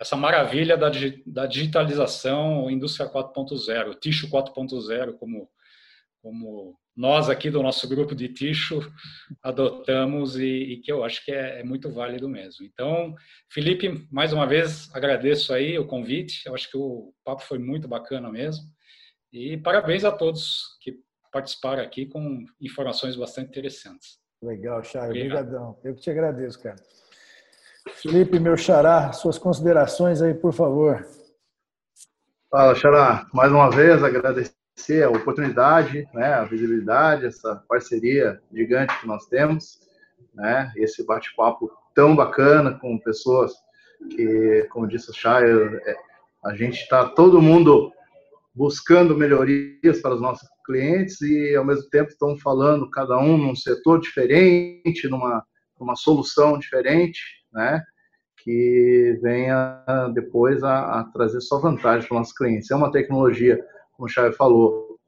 [0.00, 0.90] essa maravilha da,
[1.26, 5.48] da digitalização, indústria 4.0, Ticho 4.0, como
[6.20, 8.80] como nós aqui do nosso grupo de Ticho
[9.42, 12.66] adotamos e, e que eu acho que é, é, muito válido mesmo.
[12.66, 13.14] Então,
[13.48, 16.42] Felipe, mais uma vez agradeço aí o convite.
[16.46, 18.64] Eu acho que o papo foi muito bacana mesmo.
[19.32, 20.98] E parabéns a todos que
[21.30, 24.18] participaram aqui com informações bastante interessantes.
[24.42, 25.10] Legal, Chay.
[25.10, 25.78] Obrigadão.
[25.84, 26.76] Eu que te agradeço, cara.
[27.88, 31.06] Felipe, meu xará, suas considerações aí, por favor.
[32.50, 33.26] Fala, xará.
[33.32, 39.80] Mais uma vez, agradecer a oportunidade, né, a visibilidade, essa parceria gigante que nós temos,
[40.34, 43.52] né, esse bate-papo tão bacana com pessoas
[44.10, 45.96] que, como disse o Chay, é,
[46.44, 47.92] a gente está todo mundo
[48.54, 53.54] buscando melhorias para os nossos clientes e, ao mesmo tempo, estão falando cada um num
[53.54, 55.44] setor diferente, numa,
[55.78, 57.82] numa solução diferente, né?
[58.42, 59.84] Que venha
[60.14, 62.70] depois a, a trazer só vantagem para os nossos clientes.
[62.70, 63.58] É uma tecnologia
[64.00, 64.98] como o Chay falou,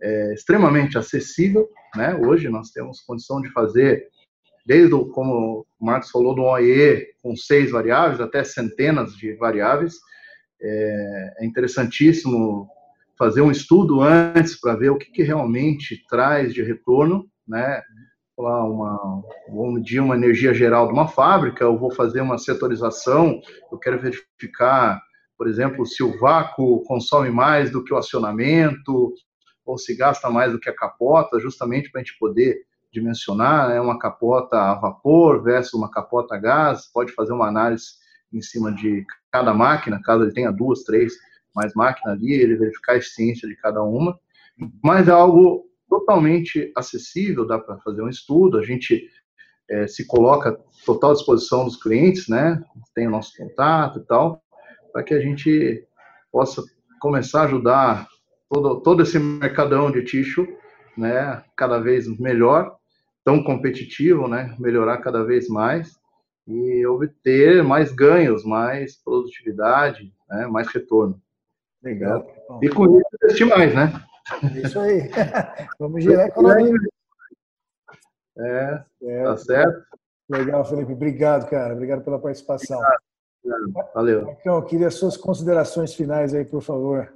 [0.00, 1.68] é extremamente acessível.
[1.96, 2.14] Né?
[2.14, 4.08] Hoje nós temos condição de fazer,
[4.66, 9.94] desde, o, como o Marcos falou, do OE com seis variáveis até centenas de variáveis.
[10.60, 12.68] É, é interessantíssimo
[13.18, 17.80] fazer um estudo antes para ver o que, que, realmente traz de retorno, né?
[18.36, 23.78] Uma, vou medir uma energia geral de uma fábrica, eu vou fazer uma setorização, eu
[23.78, 25.00] quero verificar
[25.42, 29.12] por exemplo, se o vácuo consome mais do que o acionamento,
[29.66, 32.60] ou se gasta mais do que a capota, justamente para a gente poder
[32.92, 37.86] dimensionar né, uma capota a vapor versus uma capota a gás, pode fazer uma análise
[38.32, 41.12] em cima de cada máquina, caso ele tenha duas, três,
[41.56, 44.16] mais máquinas ali, ele verificar a eficiência de cada uma,
[44.80, 49.10] mas é algo totalmente acessível, dá para fazer um estudo, a gente
[49.68, 52.64] é, se coloca total disposição dos clientes, né?
[52.94, 54.42] Tem o nosso contato e tal,
[54.90, 55.86] para que a gente
[56.32, 56.62] possa
[56.98, 58.08] começar a ajudar
[58.48, 60.48] todo, todo esse mercadão de tixo,
[60.96, 61.44] né?
[61.54, 62.74] Cada vez melhor,
[63.22, 64.56] tão competitivo, né?
[64.58, 66.00] Melhorar cada vez mais
[66.48, 70.46] e obter mais ganhos, mais produtividade, né?
[70.46, 71.20] mais retorno.
[71.82, 72.26] Legal.
[72.62, 73.92] E com isso investir mais, né?
[74.30, 75.10] É isso aí.
[75.78, 76.72] Vamos gerar economia.
[78.38, 79.84] É, é, tá certo.
[80.30, 80.92] Legal, Felipe.
[80.92, 81.74] Obrigado, cara.
[81.74, 82.80] Obrigado pela participação.
[83.44, 83.90] Obrigado.
[83.94, 84.36] Valeu.
[84.40, 87.12] Então, eu queria suas considerações finais aí, por favor.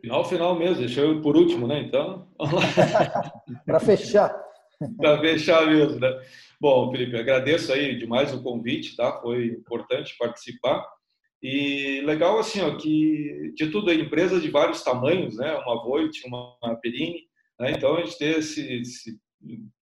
[0.00, 0.76] Final, final mesmo.
[0.76, 1.80] Deixa eu ir por último, né?
[1.80, 2.28] Então,
[3.64, 4.38] Para fechar.
[4.98, 6.10] Para fechar mesmo, né?
[6.60, 9.20] Bom, Felipe, agradeço aí demais o convite, tá?
[9.20, 10.86] Foi importante participar.
[11.44, 15.54] E legal assim, ó, que de tudo é empresas de vários tamanhos, né?
[15.56, 17.20] Uma Voit, uma Perini,
[17.60, 17.72] né?
[17.72, 19.20] Então a gente ter esse, esse,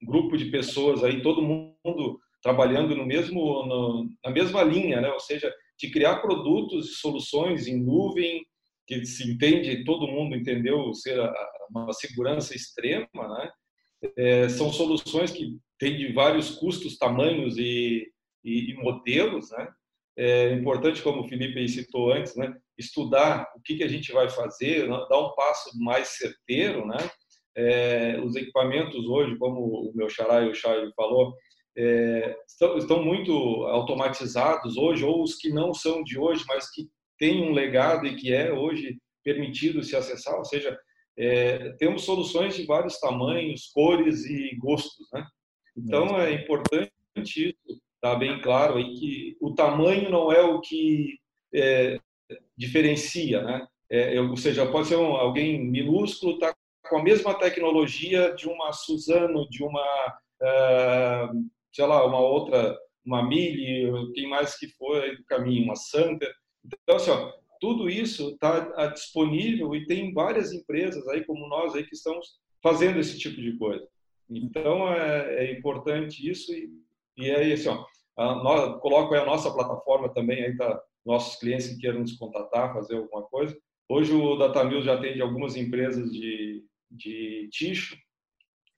[0.02, 5.08] grupo de pessoas aí, todo mundo trabalhando no mesmo no, na mesma linha, né?
[5.12, 8.44] Ou seja, de criar produtos e soluções em nuvem
[8.84, 11.16] que se entende, todo mundo entendeu ser
[11.70, 13.50] uma segurança extrema, né?
[14.18, 18.04] É, são soluções que têm de vários custos, tamanhos e,
[18.42, 19.68] e, e modelos, né?
[20.16, 22.54] É importante, como o Felipe citou antes, né?
[22.78, 25.06] estudar o que, que a gente vai fazer, né?
[25.08, 26.86] dar um passo mais certeiro.
[26.86, 26.98] Né?
[27.56, 31.34] É, os equipamentos hoje, como o meu xará e o Chay falou,
[31.76, 33.32] é, estão, estão, muito
[33.66, 36.88] automatizados hoje, ou os que não são de hoje, mas que
[37.18, 40.76] têm um legado e que é hoje permitido se acessar, ou seja,
[41.16, 45.06] é, temos soluções de vários tamanhos, cores e gostos.
[45.12, 45.24] Né?
[45.76, 46.90] Então, é importante
[47.24, 51.20] isso está bem claro aí que o tamanho não é o que
[51.54, 52.00] é,
[52.56, 53.66] diferencia, né?
[53.88, 56.52] É, ou seja, pode ser um, alguém minúsculo, tá
[56.88, 63.22] com a mesma tecnologia de uma Suzano, de uma, uh, sei lá, uma outra, uma
[63.22, 66.26] Mille, quem mais que aí do caminho, uma Santa.
[66.64, 71.74] Então, assim, ó, tudo isso está ah, disponível e tem várias empresas aí como nós
[71.74, 73.86] aí que estamos fazendo esse tipo de coisa.
[74.28, 76.70] Então, é, é importante isso e,
[77.16, 77.84] e é assim, ó,
[78.16, 82.16] a, nós, coloco aí a nossa plataforma também, aí tá, nossos clientes que queiram nos
[82.16, 83.56] contatar, fazer alguma coisa.
[83.88, 87.96] Hoje o DataMill já atende algumas empresas de, de ticho,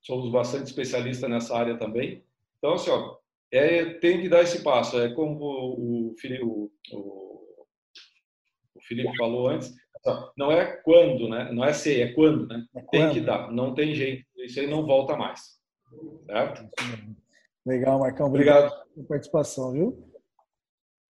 [0.03, 2.24] somos bastante especialistas nessa área também.
[2.59, 3.16] Então, assim, ó,
[3.53, 4.99] é, tem que dar esse passo.
[4.99, 7.57] É como o, o, o,
[8.74, 9.72] o Felipe falou antes,
[10.37, 11.51] não é quando, né?
[11.53, 12.64] Não é se, é quando, né?
[12.74, 14.24] É tem que dar, não tem jeito.
[14.39, 15.59] Isso aí não volta mais.
[16.26, 16.68] Certo?
[17.67, 18.27] Legal, Marcão.
[18.27, 18.85] Obrigado, obrigado.
[18.95, 20.11] pela participação, viu?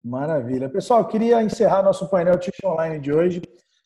[0.04, 0.68] Maravilha.
[0.68, 3.42] Pessoal, queria encerrar nosso painel Tish Online de hoje,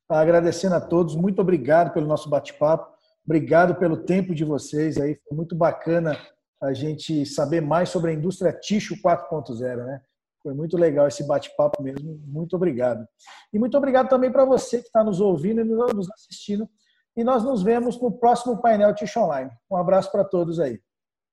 [0.09, 1.17] agradecendo a todos.
[1.17, 2.95] Muito obrigado pelo nosso bate-papo.
[3.25, 5.19] Obrigado pelo tempo de vocês aí.
[5.29, 6.17] Foi muito bacana
[6.63, 10.01] a gente saber mais sobre a indústria Ticho 4.0, né?
[10.43, 12.21] Foi muito legal esse bate-papo mesmo.
[12.27, 13.07] Muito obrigado.
[13.53, 16.69] E muito obrigado também para você que está nos ouvindo e nos assistindo.
[17.17, 19.51] E nós nos vemos no próximo painel Ticho Online.
[19.71, 20.79] Um abraço para todos aí.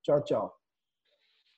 [0.02, 0.61] Tchau, tchau.